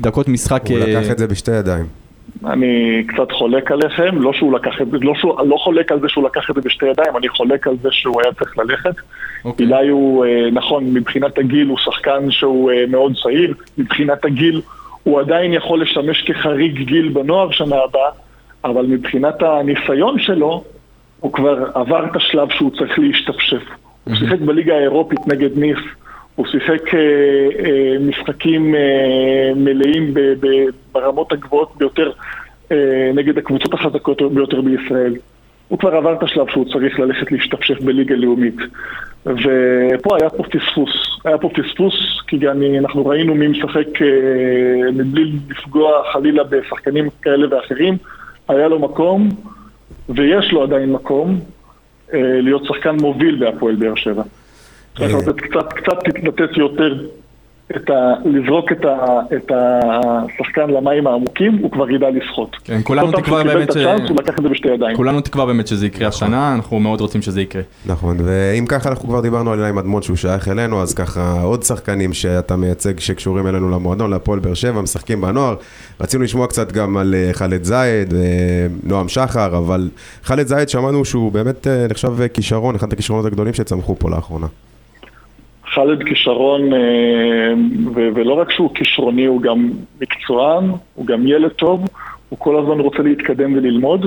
דקות 0.00 0.28
משחק. 0.28 0.62
הוא 0.68 0.78
אה, 0.78 0.86
לקח 0.86 1.10
את 1.10 1.18
זה 1.18 1.26
בשתי 1.26 1.52
ידיים. 1.52 1.86
אני 2.46 3.02
קצת 3.06 3.32
חולק 3.32 3.72
עליכם, 3.72 4.22
לא 4.22 4.32
שהוא 4.32 4.52
לקח 4.52 4.72
את 4.82 4.90
זה, 4.90 4.96
לא, 5.00 5.12
שהוא, 5.14 5.40
לא 5.46 5.56
חולק 5.56 5.92
על 5.92 6.00
זה 6.00 6.08
שהוא 6.08 6.24
לקח 6.24 6.50
את 6.50 6.54
זה 6.54 6.60
בשתי 6.60 6.86
ידיים, 6.86 7.16
אני 7.16 7.28
חולק 7.28 7.66
על 7.66 7.74
זה 7.82 7.88
שהוא 7.92 8.20
היה 8.22 8.32
צריך 8.32 8.58
ללכת. 8.58 8.94
אוקיי. 9.44 9.66
אילי 9.66 9.88
הוא, 9.88 10.24
אה, 10.24 10.30
נכון, 10.52 10.84
מבחינת 10.84 11.38
הגיל 11.38 11.66
הוא 11.68 11.78
שחקן 11.78 12.30
שהוא 12.30 12.70
מאוד 12.88 13.12
צעיר, 13.22 13.54
מבחינת 13.78 14.24
הגיל 14.24 14.60
הוא 15.10 15.20
עדיין 15.20 15.52
יכול 15.52 15.82
לשמש 15.82 16.22
כחריג 16.22 16.82
גיל 16.82 17.08
בנוער 17.08 17.50
שנה 17.50 17.76
הבאה, 17.76 18.10
אבל 18.64 18.86
מבחינת 18.86 19.42
הניסיון 19.42 20.18
שלו, 20.18 20.64
הוא 21.20 21.32
כבר 21.32 21.64
עבר 21.74 22.04
את 22.04 22.16
השלב 22.16 22.48
שהוא 22.50 22.70
צריך 22.78 22.98
להשתפשף. 22.98 23.62
הוא 24.04 24.14
שיחק 24.16 24.38
בליגה 24.38 24.74
האירופית 24.74 25.18
נגד 25.26 25.58
ניס, 25.58 25.78
הוא 26.36 26.46
שיחק 26.46 26.94
אה, 26.94 27.00
אה, 27.64 27.96
משחקים 28.00 28.74
אה, 28.74 28.80
מלאים 29.56 30.14
ב, 30.14 30.20
ב, 30.20 30.46
ברמות 30.92 31.32
הגבוהות 31.32 31.76
ביותר 31.76 32.10
אה, 32.72 33.10
נגד 33.14 33.38
הקבוצות 33.38 33.74
החזקות 33.74 34.22
ביותר 34.22 34.60
בישראל. 34.60 35.14
הוא 35.70 35.78
כבר 35.78 35.94
עבר 35.94 36.12
את 36.12 36.22
השלב 36.22 36.50
שהוא 36.50 36.64
צריך 36.72 36.98
ללכת 36.98 37.32
להשתפשף 37.32 37.80
בליגה 37.80 38.14
לאומית. 38.14 38.56
ופה 39.26 40.16
היה 40.20 40.30
פה 40.30 40.42
פספוס. 40.42 40.90
היה 41.24 41.38
פה 41.38 41.50
פספוס, 41.54 41.94
כי 42.26 42.38
גם 42.38 42.62
אנחנו 42.78 43.06
ראינו 43.06 43.34
מי 43.34 43.48
משחק 43.48 44.02
אה, 44.02 44.90
מבלי 44.92 45.32
לפגוע 45.50 46.02
חלילה 46.12 46.44
בשחקנים 46.44 47.08
כאלה 47.22 47.56
ואחרים. 47.56 47.96
היה 48.48 48.68
לו 48.68 48.78
מקום, 48.78 49.28
ויש 50.08 50.52
לו 50.52 50.62
עדיין 50.62 50.92
מקום, 50.92 51.40
אה, 52.14 52.40
להיות 52.40 52.64
שחקן 52.64 52.96
מוביל 53.00 53.36
בהפועל 53.36 53.74
באר 53.74 53.94
שבע. 53.94 54.22
צריך 54.96 55.14
לתת 55.14 55.40
קצת, 55.40 55.72
קצת 55.72 55.98
לתת 56.22 56.56
יותר, 56.56 56.94
את 57.76 57.90
ה, 57.90 58.12
לזרוק 58.24 58.72
את, 58.72 58.84
ה, 58.84 58.96
את 59.36 59.52
השחקן 59.54 60.70
למים 60.70 61.06
העמוקים, 61.06 61.58
הוא 61.62 61.70
כבר 61.70 61.90
ידע 61.90 62.06
לשחות. 62.10 62.56
כן, 62.64 62.80
כולנו 62.84 63.12
תקווה 63.12 63.44
באמת 63.44 63.72
ש- 63.72 63.76
הצ'אנס, 63.76 64.08
הוא 64.10 64.16
לקח 64.20 64.38
את 64.38 64.42
זה 64.42 64.48
בשתי 64.48 64.68
ידיים. 64.68 64.96
כולנו 64.96 65.20
תקווה 65.20 65.46
באמת 65.46 65.66
שזה 65.66 65.86
יקרה 65.86 66.08
השנה, 66.08 66.54
אנחנו 66.54 66.80
מאוד 66.80 67.00
רוצים 67.00 67.22
שזה 67.22 67.40
יקרה. 67.40 67.62
נכון, 67.86 68.16
ואם 68.24 68.66
ככה 68.66 68.88
אנחנו 68.88 69.08
כבר 69.08 69.20
דיברנו 69.20 69.52
על 69.52 69.58
אילי 69.60 69.72
מדמון 69.72 70.02
שהוא 70.02 70.16
שייך 70.16 70.48
אלינו, 70.48 70.82
אז 70.82 70.94
ככה 70.94 71.40
עוד 71.42 71.62
שחקנים 71.62 72.12
שאתה 72.12 72.56
מייצג 72.56 73.00
שקשורים 73.00 73.46
אלינו 73.46 73.70
למועדון, 73.70 74.10
להפועל 74.10 74.38
באר 74.38 74.54
שבע, 74.54 74.80
משחקים 74.80 75.20
בנוער. 75.20 75.54
רצינו 76.00 76.24
לשמוע 76.24 76.46
קצת 76.46 76.72
גם 76.72 76.96
על 76.96 77.14
אה, 77.14 77.30
חאלד 77.32 77.64
זייד 77.64 78.14
ונועם 78.84 79.08
שחר, 79.08 79.58
אבל 79.58 79.88
חאלד 80.24 80.46
זייד 80.46 80.68
שמענו 80.68 81.04
שהוא 81.04 81.32
באמת 81.32 81.66
אה, 81.66 81.86
נחשב 81.90 82.20
אה, 82.20 82.28
כישרון, 82.28 82.74
אחד 82.74 82.92
הכישרונות 82.92 83.26
הגדולים 83.26 83.54
שצמחו 83.54 83.96
פה 83.98 84.10
לאחרונה. 84.10 84.46
חאלד 85.74 86.02
כישרון, 86.02 86.72
אה, 86.72 87.52
ולא 87.94 88.34
רק 88.34 88.50
שהוא 88.50 88.74
כישרוני, 88.74 89.26
הוא 89.26 89.42
גם 89.42 89.70
מקצוען, 90.00 90.64
הוא 90.94 91.06
גם 91.06 91.26
ילד 91.26 91.50
טוב, 91.50 91.84
הוא 92.28 92.38
כל 92.38 92.58
הזמן 92.58 92.80
רוצה 92.80 93.02
להתקדם 93.02 93.52
וללמוד, 93.52 94.06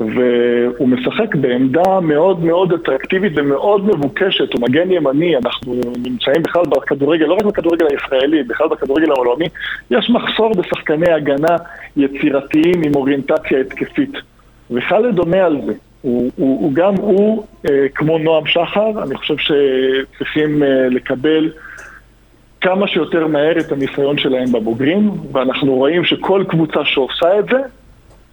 והוא 0.00 0.88
משחק 0.88 1.34
בעמדה 1.34 2.00
מאוד 2.00 2.44
מאוד 2.44 2.72
אטרקטיבית 2.72 3.32
ומאוד 3.36 3.86
מבוקשת, 3.86 4.52
הוא 4.52 4.62
מגן 4.62 4.90
ימני, 4.90 5.36
אנחנו 5.36 5.74
נמצאים 6.04 6.42
בכלל 6.42 6.62
בכדורגל, 6.70 7.26
לא 7.26 7.34
רק 7.34 7.44
בכדורגל 7.44 7.86
הישראלי, 7.90 8.42
בכלל 8.42 8.68
בכדורגל 8.68 9.10
העולמי, 9.10 9.46
יש 9.90 10.10
מחסור 10.10 10.52
בשחקני 10.54 11.10
הגנה 11.10 11.56
יצירתיים 11.96 12.82
עם 12.82 12.94
אוריינטציה 12.94 13.60
התקפית. 13.60 14.12
וחאלד 14.70 15.18
עונה 15.18 15.44
על 15.44 15.58
זה. 15.66 15.72
הוא, 16.02 16.30
הוא, 16.36 16.60
הוא 16.60 16.72
גם 16.72 16.94
הוא, 16.94 17.44
אה, 17.70 17.88
כמו 17.94 18.18
נועם 18.18 18.46
שחר, 18.46 19.02
אני 19.02 19.16
חושב 19.16 19.34
שצריכים 19.36 20.62
אה, 20.62 20.88
לקבל 20.90 21.50
כמה 22.60 22.88
שיותר 22.88 23.26
מהר 23.26 23.58
את 23.60 23.72
הניסיון 23.72 24.18
שלהם 24.18 24.52
בבוגרים, 24.52 25.10
ואנחנו 25.32 25.74
רואים 25.74 26.04
שכל 26.04 26.44
קבוצה 26.48 26.84
שעושה 26.84 27.38
את 27.38 27.44
זה, 27.44 27.58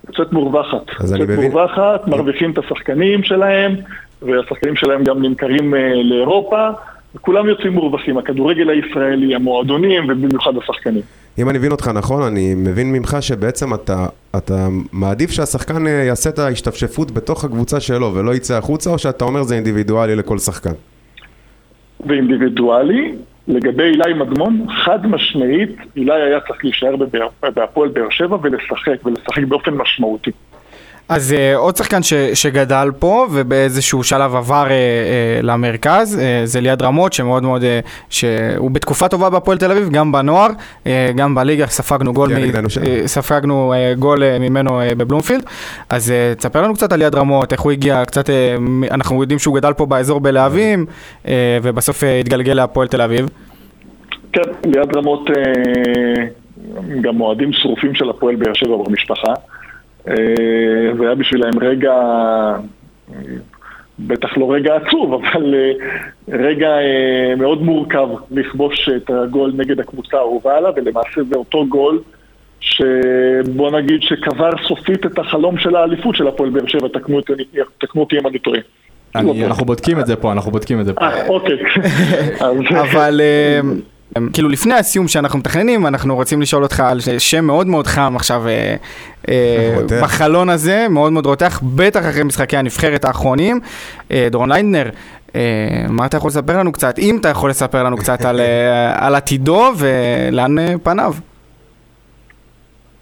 יוצאת 0.07 0.33
מורווחת. 0.33 0.89
אז 0.99 1.13
אני 1.13 1.21
יוצאת 1.21 1.37
מבין. 1.37 1.51
מורווחת, 1.51 2.07
מרוויחים 2.07 2.51
את 2.51 2.57
השחקנים 2.57 3.23
שלהם, 3.23 3.75
והשחקנים 4.21 4.75
שלהם 4.75 5.03
גם 5.03 5.21
נמכרים 5.21 5.75
אה, 5.75 5.93
לאירופה, 6.03 6.69
וכולם 7.15 7.49
יוצאים 7.49 7.73
מורווחים, 7.73 8.17
הכדורגל 8.17 8.69
הישראלי, 8.69 9.35
המועדונים, 9.35 10.03
ובמיוחד 10.09 10.51
השחקנים. 10.57 11.01
אם 11.37 11.49
אני 11.49 11.57
מבין 11.57 11.71
אותך 11.71 11.87
נכון, 11.87 12.23
אני 12.23 12.55
מבין 12.55 12.91
ממך 12.91 13.17
שבעצם 13.21 13.73
אתה, 13.73 14.05
אתה 14.37 14.67
מעדיף 14.93 15.31
שהשחקן 15.31 15.87
אה, 15.87 15.91
יעשה 15.91 16.29
את 16.29 16.39
ההשתפשפות 16.39 17.11
בתוך 17.11 17.45
הקבוצה 17.45 17.79
שלו 17.79 18.13
ולא 18.15 18.35
יצא 18.35 18.57
החוצה, 18.57 18.89
או 18.89 18.99
שאתה 18.99 19.25
אומר 19.25 19.43
זה 19.43 19.55
אינדיבידואלי 19.55 20.15
לכל 20.15 20.37
שחקן? 20.37 20.73
ואינדיבידואלי, 22.05 23.15
לגבי 23.47 23.83
אילי 23.83 24.13
מדמון, 24.13 24.65
חד 24.85 25.07
משמעית, 25.07 25.69
אילי 25.95 26.13
היה 26.13 26.39
צריך 26.39 26.63
להישאר 26.63 26.95
בהפועל 27.55 27.89
באר 27.89 28.09
שבע 28.09 28.37
ולשחק, 28.41 29.05
ולשחק 29.05 29.43
באופן 29.43 29.73
משמעותי. 29.73 30.31
אז 31.09 31.33
אה, 31.33 31.55
עוד 31.55 31.75
שחקן 31.77 32.03
ש, 32.03 32.13
שגדל 32.13 32.89
פה 32.99 33.25
ובאיזשהו 33.31 34.03
שלב 34.03 34.35
עבר 34.35 34.65
אה, 34.69 34.71
אה, 34.71 34.75
למרכז, 35.41 36.19
אה, 36.19 36.41
זה 36.43 36.61
ליעד 36.61 36.81
רמות 36.81 37.13
שמאוד 37.13 37.43
מאוד, 37.43 37.63
אה, 37.63 37.79
שהוא 38.09 38.71
בתקופה 38.71 39.07
טובה 39.07 39.29
בהפועל 39.29 39.57
תל 39.57 39.71
אביב, 39.71 39.89
גם 39.89 40.11
בנוער, 40.11 40.49
אה, 40.87 41.11
גם 41.15 41.35
בליגה 41.35 41.67
ספגנו 41.67 42.13
גול, 42.13 42.29
שם. 42.67 42.81
אה, 42.83 43.01
ספגנו 43.07 43.73
אה, 43.73 43.93
גול 43.99 44.23
אה, 44.23 44.39
ממנו 44.39 44.81
אה, 44.81 44.95
בבלומפילד, 44.95 45.43
אז 45.89 46.11
אה, 46.11 46.33
תספר 46.37 46.61
לנו 46.61 46.73
קצת 46.73 46.93
על 46.93 46.99
ליעד 46.99 47.15
רמות, 47.15 47.51
איך 47.51 47.61
הוא 47.61 47.71
הגיע, 47.71 48.05
קצת, 48.05 48.29
אה, 48.29 48.55
מ- 48.59 48.83
אנחנו 48.83 49.21
יודעים 49.21 49.39
שהוא 49.39 49.55
גדל 49.55 49.73
פה 49.73 49.85
באזור 49.85 50.19
בלהבים, 50.19 50.85
אה, 51.27 51.33
ובסוף 51.63 52.03
אה, 52.03 52.19
התגלגל 52.19 52.53
להפועל 52.53 52.87
תל 52.87 53.01
אביב. 53.01 53.29
כן, 54.33 54.41
ליד 54.65 54.95
רמות 54.95 55.29
אה, 55.29 56.23
גם 57.01 57.21
אוהדים 57.21 57.49
שרופים 57.53 57.95
של 57.95 58.09
הפועל 58.09 58.35
באר 58.35 58.53
שבע 58.53 58.75
במשפחה. 58.85 59.33
אה, 60.07 60.13
זה 60.97 61.05
היה 61.05 61.15
בשבילם 61.15 61.59
רגע, 61.61 61.91
אה, 61.91 63.13
בטח 63.99 64.37
לא 64.37 64.51
רגע 64.51 64.75
עצוב, 64.75 65.13
אבל 65.13 65.55
אה, 65.55 65.71
רגע 66.37 66.67
אה, 66.69 67.35
מאוד 67.37 67.61
מורכב 67.63 68.07
לכבוש 68.31 68.89
את 68.97 69.09
הגול 69.09 69.51
נגד 69.57 69.79
הקבוצה 69.79 70.17
האהובה 70.17 70.57
עליו, 70.57 70.73
ולמעשה 70.75 71.21
זה 71.29 71.35
אותו 71.35 71.65
גול 71.67 71.99
שבוא 72.59 73.71
נגיד 73.71 74.01
שקבר 74.01 74.49
סופית 74.67 75.05
את 75.05 75.19
החלום 75.19 75.57
של 75.57 75.75
האליפות 75.75 76.15
של 76.15 76.27
הפועל 76.27 76.49
באר 76.49 76.67
שבע, 76.67 76.87
תקנו 76.87 77.15
אותי- 78.01 78.17
אם 78.19 78.27
אני 78.27 78.39
טועה. 78.39 78.59
אנחנו 79.15 79.65
בודקים 79.65 79.99
את 79.99 80.07
זה 80.07 80.15
פה, 80.15 80.31
אנחנו 80.31 80.51
בודקים 80.51 80.79
את 80.79 80.85
זה 80.85 80.93
פה. 80.93 81.05
אה, 81.05 81.27
אוקיי. 81.27 81.57
אבל 82.91 83.21
אה, 83.23 83.59
אה, 83.63 83.69
כאילו 84.33 84.49
לפני 84.49 84.73
הסיום 84.73 85.07
שאנחנו 85.07 85.39
מתכננים, 85.39 85.87
אנחנו 85.87 86.15
רוצים 86.15 86.41
לשאול 86.41 86.63
אותך 86.63 86.79
על 86.79 86.99
שם 87.17 87.45
מאוד 87.45 87.67
מאוד 87.67 87.87
חם 87.87 88.13
עכשיו 88.15 88.47
אה, 88.47 88.75
אה. 89.29 89.77
בחלון 90.01 90.49
הזה, 90.49 90.87
מאוד 90.89 91.11
מאוד 91.11 91.25
רותח, 91.25 91.61
בטח 91.75 92.09
אחרי 92.09 92.23
משחקי 92.23 92.57
הנבחרת 92.57 93.05
האחרונים. 93.05 93.59
אה, 94.11 94.27
דורון 94.31 94.51
ליינדנר, 94.51 94.89
אה, 95.35 95.41
מה 95.89 96.05
אתה 96.05 96.17
יכול 96.17 96.27
לספר 96.27 96.57
לנו 96.57 96.71
קצת, 96.71 96.99
אם 96.99 97.17
אתה 97.21 97.29
יכול 97.29 97.49
לספר 97.49 97.83
לנו 97.83 97.97
קצת 97.97 98.25
על, 98.25 98.41
על 98.93 99.15
עתידו 99.15 99.71
ולאן 99.77 100.77
פניו? 100.83 101.13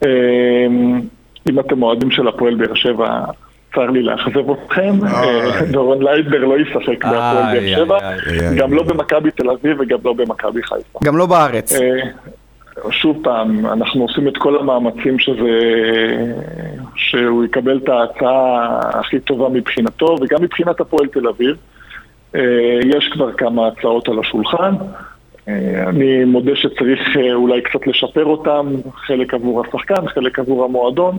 אמ, 0.05 1.01
אם 1.49 1.59
אתם 1.59 1.83
אוהדים 1.83 2.11
של 2.11 2.27
הפועל 2.27 2.55
באר 2.55 2.75
שבע, 2.75 3.23
צר 3.77 3.85
לי 3.85 4.03
לאכזב 4.03 4.51
אתכם, 4.51 4.93
אה, 5.05 5.65
דורון 5.71 6.03
ליידבר 6.03 6.37
לא 6.37 6.59
ישחק 6.59 7.05
בהפועל 7.05 7.59
באר 7.59 7.75
שבע, 7.75 7.97
גם. 8.57 8.73
לא 8.73 8.83
במכבי 8.83 9.31
תל 9.31 9.49
אביב 9.49 9.79
וגם 9.79 9.97
לא 10.05 10.13
במכבי 10.13 10.63
חיפה. 10.63 10.99
גם 11.03 11.17
לא 11.17 11.25
בארץ. 11.25 11.81
אה, 11.81 11.99
שוב 12.91 13.19
פעם, 13.23 13.65
אנחנו 13.65 14.01
עושים 14.01 14.27
את 14.27 14.37
כל 14.37 14.59
המאמצים 14.59 15.19
שזה, 15.19 15.49
שהוא 16.95 17.45
יקבל 17.45 17.77
את 17.83 17.89
ההצעה 17.89 18.79
הכי 18.99 19.19
טובה 19.19 19.49
מבחינתו 19.49 20.15
וגם 20.21 20.41
מבחינת 20.41 20.79
הפועל 20.79 21.07
תל 21.07 21.27
אביב. 21.27 21.55
אה, 22.35 22.41
יש 22.85 23.09
כבר 23.13 23.31
כמה 23.31 23.67
הצעות 23.67 24.09
על 24.09 24.19
השולחן. 24.19 24.73
אני 25.87 26.23
מודה 26.25 26.55
שצריך 26.55 27.17
אולי 27.33 27.61
קצת 27.61 27.87
לשפר 27.87 28.25
אותם, 28.25 28.67
חלק 28.95 29.33
עבור 29.33 29.63
השחקן, 29.65 30.07
חלק 30.07 30.39
עבור 30.39 30.65
המועדון. 30.65 31.17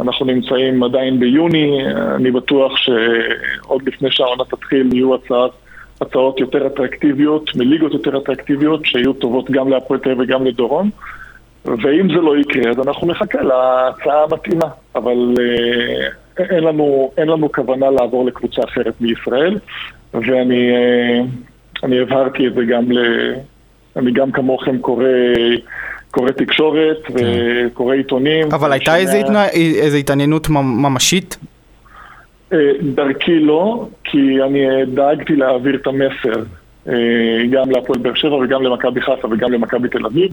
אנחנו 0.00 0.26
נמצאים 0.26 0.82
עדיין 0.82 1.20
ביוני, 1.20 1.78
אני 2.16 2.30
בטוח 2.30 2.72
שעוד 2.76 3.82
לפני 3.86 4.10
שהעונה 4.10 4.44
תתחיל 4.44 4.94
יהיו 4.94 5.14
הצעות, 5.14 5.52
הצעות 6.00 6.40
יותר 6.40 6.66
אטרקטיביות, 6.66 7.56
מליגות 7.56 7.92
יותר 7.92 8.18
אטרקטיביות, 8.18 8.86
שיהיו 8.86 9.12
טובות 9.12 9.50
גם 9.50 9.68
להפועל 9.68 10.00
תל 10.00 10.10
אביב 10.10 10.28
וגם 10.28 10.46
לדורון. 10.46 10.90
ואם 11.64 12.08
זה 12.08 12.20
לא 12.20 12.38
יקרה, 12.38 12.70
אז 12.70 12.78
אנחנו 12.86 13.06
נחכה 13.06 13.42
להצעה 13.42 14.22
המתאימה. 14.22 14.66
אבל 14.94 15.34
אה, 15.40 16.44
אין, 16.44 16.64
לנו, 16.64 17.10
אין 17.16 17.28
לנו 17.28 17.52
כוונה 17.52 17.90
לעבור 17.90 18.26
לקבוצה 18.26 18.62
אחרת 18.64 18.94
בישראל, 19.00 19.58
ואני 20.14 20.70
אה, 21.84 22.02
הבהרתי 22.02 22.46
את 22.46 22.54
זה 22.54 22.64
גם 22.64 22.92
ל... 22.92 22.98
אני 23.96 24.12
גם 24.12 24.32
כמוכם 24.32 24.78
קורא, 24.78 25.08
קורא 26.10 26.30
תקשורת 26.30 26.98
וקורא 27.14 27.94
עיתונים. 27.94 28.48
אבל 28.52 28.72
הייתה 28.72 28.96
איזה 28.96 29.16
התנה- 29.16 29.48
איזה 29.54 29.96
התעניינות 29.96 30.48
ממ- 30.48 30.82
ממשית? 30.86 31.36
אה, 32.52 32.58
דרכי 32.94 33.38
לא, 33.40 33.86
כי 34.04 34.42
אני 34.42 34.70
אה, 34.70 34.84
דאגתי 34.84 35.36
להעביר 35.36 35.74
את 35.74 35.86
המסר 35.86 36.42
אה, 36.88 36.92
גם 37.50 37.70
להפועל 37.70 37.98
באר 37.98 38.14
שבע 38.14 38.34
וגם 38.36 38.62
למכבי 38.62 39.00
חיפה 39.00 39.28
וגם 39.30 39.52
למכבי 39.52 39.88
תל 39.88 40.06
אביב, 40.06 40.32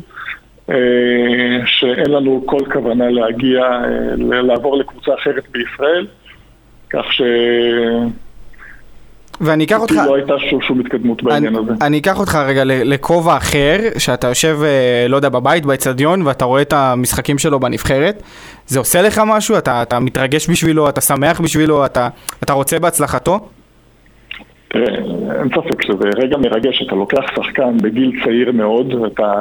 שאין 1.65 2.11
לנו 2.11 2.43
כל 2.45 2.59
כוונה 2.73 3.09
להגיע, 3.09 3.81
לעבור 4.17 4.77
לקבוצה 4.77 5.13
אחרת 5.13 5.43
בישראל, 5.51 6.07
כך 6.89 7.13
ש... 7.13 7.21
ואני 9.41 9.63
אקח 9.63 9.79
אותך... 9.79 9.95
לא 10.05 10.15
הייתה 10.15 10.33
שום, 10.49 10.61
שום 10.61 10.79
התקדמות 10.79 11.23
בעניין 11.23 11.55
אני, 11.55 11.63
הזה. 11.63 11.73
אני 11.81 11.99
אקח 11.99 12.19
אותך 12.19 12.35
רגע 12.35 12.63
לכובע 12.65 13.37
אחר, 13.37 13.77
שאתה 13.97 14.27
יושב, 14.27 14.57
אה, 14.63 15.05
לא 15.09 15.15
יודע, 15.15 15.29
בבית, 15.29 15.65
באצטדיון, 15.65 16.21
ואתה 16.21 16.45
רואה 16.45 16.61
את 16.61 16.73
המשחקים 16.73 17.37
שלו 17.37 17.59
בנבחרת. 17.59 18.23
זה 18.67 18.79
עושה 18.79 19.01
לך 19.01 19.21
משהו? 19.27 19.57
אתה, 19.57 19.81
אתה 19.81 19.99
מתרגש 19.99 20.49
בשבילו, 20.49 20.89
אתה 20.89 21.01
שמח 21.01 21.41
בשבילו, 21.41 21.85
אתה, 21.85 22.07
אתה 22.43 22.53
רוצה 22.53 22.79
בהצלחתו? 22.79 23.39
תראה, 24.67 24.95
אין 25.39 25.49
ספק 25.49 25.81
שזה 25.81 26.09
רגע 26.15 26.37
מרגש, 26.37 26.83
אתה 26.87 26.95
לוקח 26.95 27.21
שחקן 27.35 27.77
בגיל 27.77 28.23
צעיר 28.23 28.51
מאוד, 28.51 28.93
ואתה 28.93 29.33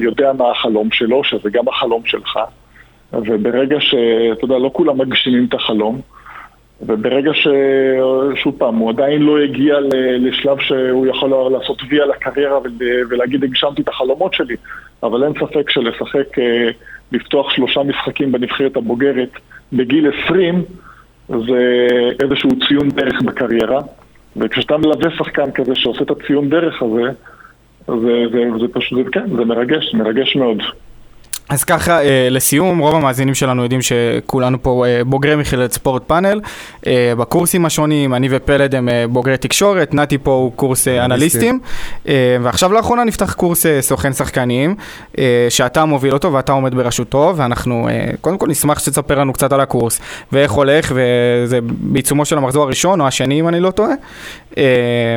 יודע 0.00 0.32
מה 0.32 0.50
החלום 0.50 0.88
שלו, 0.92 1.24
שזה 1.24 1.50
גם 1.52 1.68
החלום 1.68 2.02
שלך, 2.04 2.38
וברגע 3.12 3.76
שאתה 3.80 4.44
יודע, 4.44 4.58
לא 4.58 4.70
כולם 4.72 4.98
מגשימים 4.98 5.46
את 5.48 5.54
החלום, 5.54 6.00
וברגע 6.82 7.30
ש... 7.34 7.48
שוב 8.34 8.54
פעם, 8.58 8.76
הוא 8.76 8.90
עדיין 8.90 9.22
לא 9.22 9.38
הגיע 9.38 9.76
לשלב 10.18 10.58
שהוא 10.60 11.06
יכול 11.06 11.52
לעשות 11.52 11.82
וי 11.90 12.00
על 12.00 12.10
הקריירה 12.10 12.58
ול- 12.58 13.04
ולהגיד 13.10 13.44
הגשמתי 13.44 13.82
את 13.82 13.88
החלומות 13.88 14.34
שלי, 14.34 14.56
אבל 15.02 15.24
אין 15.24 15.32
ספק 15.32 15.70
שלשחק, 15.70 16.38
אה, 16.38 16.70
לפתוח 17.12 17.50
שלושה 17.50 17.82
משחקים 17.82 18.32
בנבחרת 18.32 18.76
הבוגרת 18.76 19.30
בגיל 19.72 20.10
20, 20.24 20.62
זה 21.28 21.86
איזשהו 22.22 22.50
ציון 22.68 22.88
דרך 22.88 23.22
בקריירה, 23.22 23.80
וכשאתה 24.36 24.76
מלווה 24.76 25.10
שחקן 25.10 25.50
כזה 25.50 25.72
שעושה 25.74 26.02
את 26.02 26.10
הציון 26.10 26.48
דרך 26.48 26.82
הזה, 26.82 27.10
זה, 27.86 28.24
זה, 28.32 28.44
זה 28.60 28.66
פשוט, 28.72 29.06
כן, 29.12 29.36
זה 29.36 29.44
מרגש, 29.44 29.94
מרגש 29.94 30.36
מאוד. 30.36 30.58
אז 31.48 31.64
ככה, 31.64 32.02
אה, 32.02 32.28
לסיום, 32.30 32.78
רוב 32.78 32.94
המאזינים 32.94 33.34
שלנו 33.34 33.62
יודעים 33.62 33.80
שכולנו 33.82 34.62
פה 34.62 34.84
אה, 34.86 35.04
בוגרי 35.04 35.36
מכללת 35.36 35.72
ספורט 35.72 36.02
פאנל. 36.06 36.40
אה, 36.86 37.12
בקורסים 37.18 37.66
השונים, 37.66 38.14
אני 38.14 38.28
ופלד 38.30 38.74
הם 38.74 38.88
אה, 38.88 39.04
בוגרי 39.10 39.36
תקשורת, 39.36 39.94
נתי 39.94 40.18
פה 40.18 40.30
הוא 40.30 40.52
קורס 40.52 40.88
אה, 40.88 41.04
אנליסטים. 41.04 41.60
אה, 42.08 42.36
ועכשיו 42.42 42.72
לאחרונה 42.72 43.04
נפתח 43.04 43.32
קורס 43.32 43.66
אה, 43.66 43.82
סוכן 43.82 44.12
שחקנים, 44.12 44.74
אה, 45.18 45.46
שאתה 45.48 45.84
מוביל 45.84 46.14
אותו 46.14 46.32
ואתה 46.32 46.52
עומד 46.52 46.74
בראשותו, 46.74 47.32
ואנחנו 47.36 47.88
אה, 47.88 48.10
קודם 48.20 48.38
כל 48.38 48.46
נשמח 48.48 48.78
שתספר 48.78 49.18
לנו 49.18 49.32
קצת 49.32 49.52
על 49.52 49.60
הקורס, 49.60 50.00
ואיך 50.32 50.52
הולך, 50.52 50.92
וזה 50.94 51.58
בעיצומו 51.62 52.24
של 52.24 52.38
המחזור 52.38 52.62
הראשון 52.62 53.00
או 53.00 53.06
השני 53.06 53.40
אם 53.40 53.48
אני 53.48 53.60
לא 53.60 53.70
טועה. 53.70 53.92
אה, 54.58 54.64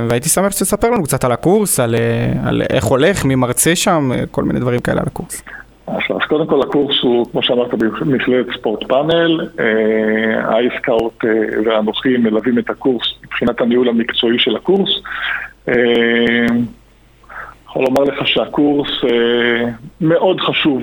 והייתי 0.10 0.30
שמח 0.30 0.52
שתספר 0.52 0.90
לנו 0.90 1.04
קצת 1.04 1.24
על 1.24 1.32
הקורס, 1.32 1.80
על, 1.80 1.96
אה, 1.96 2.50
על 2.50 2.62
איך 2.70 2.84
הולך, 2.84 3.26
מי 3.26 3.36
מרצה 3.36 3.76
שם, 3.76 4.12
אה, 4.16 4.24
כל 4.32 4.44
מיני 4.44 4.60
דברים 4.60 4.80
כאלה 4.80 5.02
על 5.02 5.08
הקורס. 5.08 5.42
אז 5.92 6.22
קודם 6.28 6.48
כל 6.48 6.62
הקורס 6.62 7.02
הוא, 7.02 7.26
כמו 7.32 7.44
שאמרת, 7.44 7.74
במכללת 7.74 8.46
ספורט 8.58 8.84
פאנל, 8.84 9.48
האייסקאוט 10.44 11.26
ואנוכי 11.66 12.18
מלווים 12.18 12.60
את 12.60 12.70
הקורס 12.70 13.08
מבחינת 13.24 13.62
הניהול 13.62 13.90
המקצועי 13.90 14.40
של 14.40 14.56
הקורס. 14.56 14.90
יכול 17.66 17.84
לומר 17.84 18.04
לך 18.04 18.28
שהקורס 18.28 18.90
מאוד 20.02 20.40
חשוב 20.42 20.82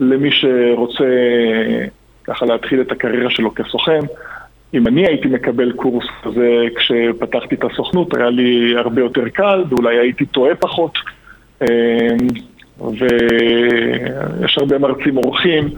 למי 0.00 0.30
שרוצה 0.32 1.04
ככה 2.24 2.46
להתחיל 2.46 2.80
את 2.80 2.92
הקריירה 2.92 3.30
שלו 3.30 3.54
כסוכן. 3.54 4.00
אם 4.74 4.86
אני 4.86 5.06
הייתי 5.06 5.28
מקבל 5.28 5.72
קורס 5.72 6.06
כזה 6.22 6.66
כשפתחתי 6.76 7.54
את 7.54 7.64
הסוכנות, 7.64 8.16
היה 8.16 8.30
לי 8.30 8.74
הרבה 8.76 9.00
יותר 9.00 9.28
קל, 9.28 9.64
ואולי 9.68 9.98
הייתי 9.98 10.26
טועה 10.26 10.54
פחות. 10.54 10.92
ויש 12.80 14.58
הרבה 14.58 14.78
מרצים 14.78 15.16
אורחים, 15.16 15.68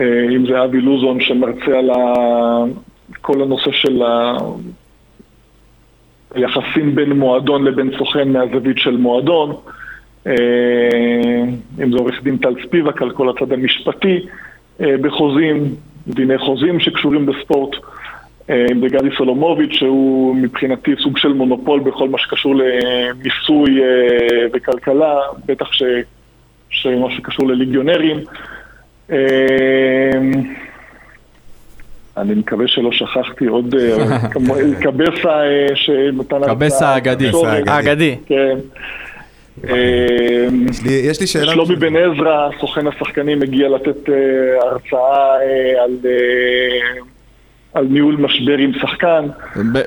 אם 0.00 0.46
זה 0.48 0.64
אבי 0.64 0.80
לוזון 0.80 1.20
שמרצה 1.20 1.78
על 1.78 1.90
כל 3.20 3.42
הנושא 3.42 3.70
של 3.72 4.02
היחסים 6.34 6.94
בין 6.94 7.12
מועדון 7.12 7.64
לבין 7.64 7.90
סוכן 7.98 8.28
מהזווית 8.28 8.78
של 8.78 8.96
מועדון, 8.96 9.56
אם 11.82 11.92
זה 11.92 11.98
עורך 11.98 12.22
דין 12.22 12.36
טל 12.36 12.54
ספיבק 12.66 13.02
על 13.02 13.10
כל 13.10 13.28
הצד 13.28 13.52
המשפטי 13.52 14.20
בחוזים, 14.80 15.64
דיני 16.08 16.38
חוזים 16.38 16.80
שקשורים 16.80 17.26
בספורט. 17.26 17.76
אם 18.50 18.80
זה 18.80 18.88
גדי 18.88 19.08
סולומוביץ' 19.16 19.72
שהוא 19.72 20.36
מבחינתי 20.36 20.94
סוג 21.02 21.18
של 21.18 21.32
מונופול 21.32 21.80
בכל 21.80 22.08
מה 22.08 22.18
שקשור 22.18 22.54
למיסוי 22.54 23.80
וכלכלה, 24.52 25.20
בטח 25.46 25.72
ש... 25.72 25.82
שמה 26.70 27.06
שקשור 27.16 27.48
לליגיונרים. 27.48 28.20
אני 32.16 32.34
מקווה 32.34 32.68
שלא 32.68 32.92
שכחתי 32.92 33.46
עוד 33.46 33.74
קבסה 34.82 35.40
שנתן... 35.74 36.40
קבסה 36.46 36.88
האגדי. 36.88 37.30
האגדי. 37.66 38.16
כן. 38.26 38.58
יש 40.86 41.20
לי 41.20 41.26
שאלה. 41.26 41.52
שלומי 41.52 41.76
בן 41.76 41.96
עזרא, 41.96 42.48
סוכן 42.60 42.86
השחקנים, 42.86 43.42
הגיע 43.42 43.68
לתת 43.68 44.08
הרצאה 44.60 45.34
על... 45.84 45.96
על 47.76 47.86
ניהול 47.90 48.16
משבר 48.16 48.58
עם 48.58 48.72
שחקן. 48.80 49.26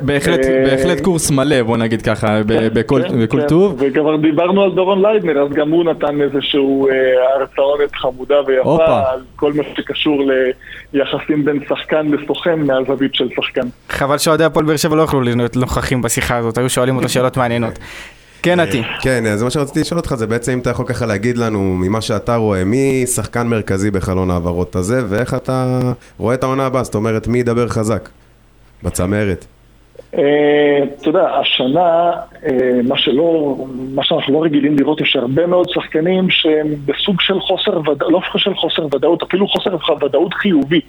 בהחלט 0.02 1.00
קורס 1.02 1.32
מלא, 1.32 1.64
בוא 1.64 1.78
נגיד 1.78 2.02
ככה, 2.02 2.42
בכל 2.46 3.42
טוב. 3.48 3.76
וכבר 3.80 4.16
דיברנו 4.16 4.64
על 4.64 4.72
דורון 4.72 5.02
ליידנר, 5.02 5.42
אז 5.42 5.50
גם 5.54 5.70
הוא 5.72 5.84
נתן 5.84 6.22
איזשהו 6.22 6.88
הרצאונת 7.36 7.96
חמודה 7.96 8.36
ויפה 8.48 9.12
על 9.12 9.20
כל 9.36 9.54
מה 9.54 9.64
שקשור 9.78 10.32
ליחסים 10.94 11.46
בין 11.46 11.60
שחקן 11.70 12.08
לסוכן 12.08 12.60
מהזווית 12.60 13.16
של 13.16 13.30
שחקן. 13.36 13.68
חבל 13.90 14.18
שאוהדי 14.18 14.44
הפועל 14.44 14.66
באר 14.66 14.78
שבע 14.78 14.96
לא 14.96 15.02
יכלו 15.02 15.22
להיות 15.22 15.56
נוכחים 15.56 16.02
בשיחה 16.02 16.38
הזאת, 16.38 16.58
היו 16.58 16.70
שואלים 16.70 16.96
אותו 16.96 17.10
שאלות 17.10 17.38
מעניינות. 17.38 17.80
כן, 18.44 18.60
נתי. 18.60 18.82
כן, 19.02 19.24
זה 19.36 19.44
מה 19.44 19.52
שרציתי 19.52 19.80
לשאול 19.80 20.00
אותך, 20.00 20.16
זה 20.16 20.28
בעצם 20.28 20.52
אם 20.52 20.60
אתה 20.60 20.70
יכול 20.70 20.86
ככה 20.86 21.06
להגיד 21.06 21.38
לנו 21.38 21.60
ממה 21.60 22.02
שאתה 22.02 22.36
רואה, 22.36 22.64
מי 22.64 23.04
שחקן 23.06 23.48
מרכזי 23.48 23.92
בחלון 23.92 24.32
העברות 24.32 24.76
הזה, 24.76 25.02
ואיך 25.10 25.34
אתה 25.34 25.80
רואה 26.18 26.36
את 26.36 26.44
העונה 26.44 26.66
הבאה, 26.66 26.84
זאת 26.84 26.96
אומרת, 26.96 27.28
מי 27.28 27.40
ידבר 27.40 27.68
חזק 27.68 28.10
בצמרת? 28.84 29.46
אתה 30.10 30.20
יודע, 31.06 31.30
השנה, 31.30 32.12
מה 32.88 32.98
שלא, 32.98 33.58
מה 33.94 34.04
שאנחנו 34.04 34.34
לא 34.34 34.44
רגילים 34.44 34.78
לראות, 34.78 35.02
יש 35.02 35.16
הרבה 35.16 35.48
מאוד 35.48 35.70
שחקנים 35.70 36.30
שהם 36.30 36.68
בסוג 36.86 37.22
של 37.22 37.40
חוסר 37.40 37.80
ודאות, 37.80 38.12
לא 38.12 38.22
של 38.38 38.56
חוסר 38.56 38.86
ודאות, 38.86 39.24
אפילו 39.24 39.48
חוסר 39.48 39.76
ודאות 40.06 40.34
חיובי. 40.34 40.82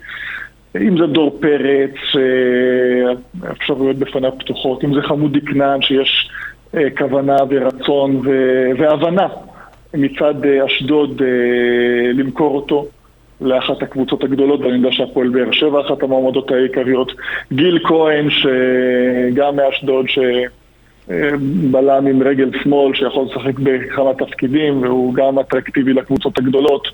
אם 0.77 0.99
זה 0.99 1.07
דור 1.07 1.39
פרץ, 1.41 2.23
אפשרויות 3.53 3.97
בפניו 3.97 4.33
פתוחות, 4.39 4.85
אם 4.85 4.95
זה 4.95 5.01
חמודי 5.03 5.41
כנען, 5.41 5.83
שיש... 5.83 6.31
כוונה 6.99 7.37
ורצון 7.51 8.21
והבנה 8.79 9.27
מצד 9.95 10.35
אשדוד 10.67 11.23
למכור 12.15 12.57
אותו 12.57 12.87
לאחת 13.41 13.83
הקבוצות 13.83 14.25
הגדולות, 14.25 14.61
ואני 14.61 14.77
יודע 14.77 14.93
שהפועל 14.93 15.29
באר 15.29 15.53
שבע 15.53 15.81
אחת 15.81 16.03
המועמדות 16.03 16.51
העיקריות. 16.51 17.13
גיל 17.53 17.79
כהן, 17.85 18.29
שגם 18.31 19.57
מאשדוד, 19.57 20.07
שבלם 21.09 22.07
עם 22.07 22.23
רגל 22.23 22.51
שמאל, 22.63 22.95
שיכול 22.95 23.27
לשחק 23.31 23.59
בכמה 23.59 24.15
תפקידים, 24.15 24.83
והוא 24.83 25.15
גם 25.15 25.39
אטרקטיבי 25.39 25.93
לקבוצות 25.93 26.39
הגדולות. 26.39 26.89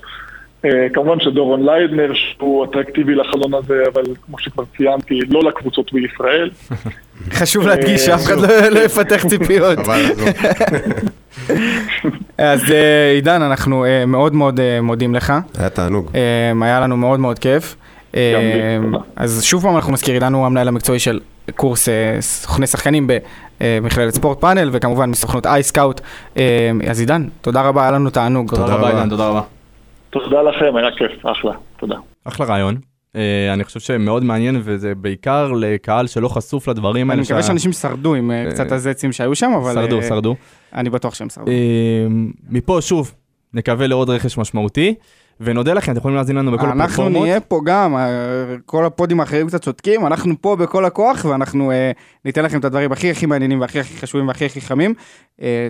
כמובן 0.93 1.19
שדורון 1.19 1.65
ליידנר 1.65 2.13
שהוא 2.13 2.65
אטרקטיבי 2.65 3.15
לחלון 3.15 3.53
הזה, 3.53 3.83
אבל 3.93 4.03
כמו 4.25 4.39
שכבר 4.39 4.63
ציינתי, 4.77 5.19
לא 5.29 5.43
לקבוצות 5.43 5.93
בישראל. 5.93 6.49
חשוב 7.39 7.67
להדגיש 7.67 8.01
שאף 8.01 8.25
אחד 8.25 8.35
לא 8.71 8.79
יפתח 8.79 9.25
ציפיות. 9.27 9.79
אז 12.37 12.61
עידן, 13.15 13.41
אנחנו 13.41 13.85
מאוד 14.07 14.35
מאוד 14.35 14.59
מודים 14.81 15.15
לך. 15.15 15.33
היה 15.59 15.69
תענוג. 15.69 16.11
היה 16.61 16.79
לנו 16.79 16.97
מאוד 16.97 17.19
מאוד 17.19 17.39
כיף. 17.39 17.75
אז 19.15 19.43
שוב 19.43 19.63
פעם 19.63 19.75
אנחנו 19.75 19.93
נזכיר, 19.93 20.13
עידן 20.13 20.33
הוא 20.33 20.45
המנהל 20.45 20.67
המקצועי 20.67 20.99
של 20.99 21.19
קורס 21.55 21.89
סוכני 22.19 22.67
שחקנים 22.67 23.07
במכללת 23.59 24.13
ספורט 24.13 24.41
פאנל, 24.41 24.69
וכמובן 24.71 25.09
מסוכנות 25.09 25.45
אייסקאוט. 25.45 26.01
אז 26.89 26.99
עידן, 26.99 27.27
תודה 27.41 27.61
רבה, 27.61 27.81
היה 27.81 27.91
לנו 27.91 28.09
תענוג. 28.09 28.55
תודה 28.55 28.75
רבה 28.75 28.89
עידן, 28.89 29.09
תודה 29.09 29.27
רבה. 29.27 29.41
תודה 30.09 30.41
לכם, 30.41 30.75
היה 30.75 30.91
כיף, 30.97 31.25
אחלה, 31.25 31.51
תודה. 31.79 31.95
אחלה 32.23 32.45
רעיון. 32.45 32.77
אני 33.53 33.63
חושב 33.63 33.79
שמאוד 33.79 34.23
מעניין, 34.23 34.61
וזה 34.63 34.95
בעיקר 34.95 35.51
לקהל 35.51 36.07
שלא 36.07 36.27
חשוף 36.27 36.67
לדברים 36.67 37.09
האלה. 37.09 37.21
אני 37.21 37.25
מקווה 37.25 37.43
שאנשים 37.43 37.71
שרדו 37.71 38.15
עם 38.15 38.31
קצת 38.49 38.71
הזצים 38.71 39.11
שהיו 39.11 39.35
שם, 39.35 39.51
אבל... 39.57 39.73
שרדו, 39.73 40.03
שרדו. 40.03 40.35
אני 40.73 40.89
בטוח 40.89 41.13
שהם 41.13 41.29
שרדו. 41.29 41.51
מפה, 42.49 42.77
שוב, 42.81 43.13
נקווה 43.53 43.87
לעוד 43.87 44.09
רכש 44.09 44.37
משמעותי, 44.37 44.95
ונודה 45.39 45.73
לכם, 45.73 45.91
אתם 45.91 45.99
יכולים 45.99 46.17
להאזין 46.17 46.35
לנו 46.35 46.51
בכל 46.51 46.65
הפלטפורמות. 46.65 46.89
אנחנו 46.89 47.09
נהיה 47.09 47.39
פה 47.39 47.61
גם, 47.65 47.95
כל 48.65 48.85
הפודים 48.85 49.19
האחרים 49.19 49.47
קצת 49.47 49.61
צודקים, 49.61 50.07
אנחנו 50.07 50.33
פה 50.41 50.55
בכל 50.55 50.85
הכוח, 50.85 51.25
ואנחנו 51.25 51.71
ניתן 52.25 52.45
לכם 52.45 52.59
את 52.59 52.65
הדברים 52.65 52.91
הכי 52.91 53.11
הכי 53.11 53.25
מעניינים, 53.25 53.61
והכי 53.61 53.79
הכי 53.79 53.97
חשובים, 53.97 54.27
והכי 54.27 54.45
הכי 54.45 54.61
חמים. 54.61 54.93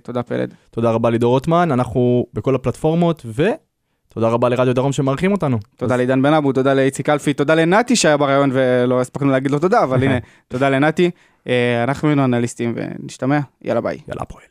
תודה 0.04 0.24
פלד. 0.24 0.54
תודה 0.72 0.92
רבה 0.92 1.10
לידור 1.10 1.34
רוטמן, 1.34 1.72
אנחנו 1.72 2.26
בכל 2.34 2.56
הפלטפורמות, 2.56 3.22
ו... 3.26 3.48
תודה 4.18 4.30
רבה 4.30 4.50
לרדיו 4.50 4.74
דרום 4.74 4.92
שמארחים 4.92 5.32
אותנו. 5.32 5.58
תודה 5.76 5.94
אז... 5.94 5.98
לעידן 5.98 6.22
בן 6.22 6.34
אבו, 6.34 6.54
תודה 6.54 6.74
לאיציק 6.74 7.10
אלפי, 7.10 7.34
תודה 7.34 7.56
לנתי 7.56 7.96
שהיה 7.96 8.18
בריאיון 8.18 8.50
ולא 8.54 9.02
הספקנו 9.02 9.32
להגיד 9.32 9.52
לו 9.52 9.60
תודה, 9.60 9.84
אבל 9.84 10.04
הנה, 10.04 10.18
תודה 10.52 10.70
לנתי. 10.70 11.12
אה, 11.48 11.84
אנחנו 11.84 12.08
היינו 12.08 12.24
אנליסטים 12.24 12.74
ונשתמע, 12.76 13.40
יאללה 13.62 13.82
ביי. 13.82 13.98
יאללה 14.08 14.22
הפועל. 14.22 14.44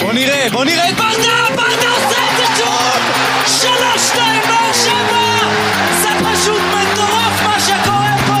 בוא 0.00 0.12
נראה, 0.12 0.46
בוא 0.52 0.64
נראה 0.64 0.88
את 0.88 0.94
ברדה, 0.94 1.56
ברדה 1.56 1.90
עושה 1.90 2.20
את 2.30 2.36
זה 2.36 2.44
שוב! 2.56 3.00
שלוש, 3.46 4.08
שתיים, 4.08 4.42
באר 4.48 4.72
שבע! 4.72 5.22
זה 6.02 6.08
פשוט 6.24 6.62
מטורף 6.72 7.42
מה 7.44 7.60
שקורה 7.60 8.16
פה! 8.26 8.40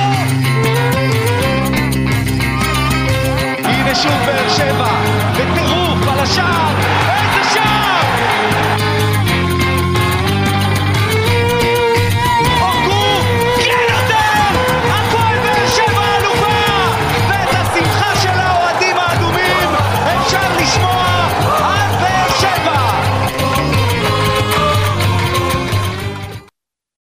הנה 3.68 3.94
שוב 3.94 4.12
באר 4.26 4.48
שבע, 4.48 5.02
בטירוף 5.32 6.08
על 6.08 6.18
השער! 6.18 6.99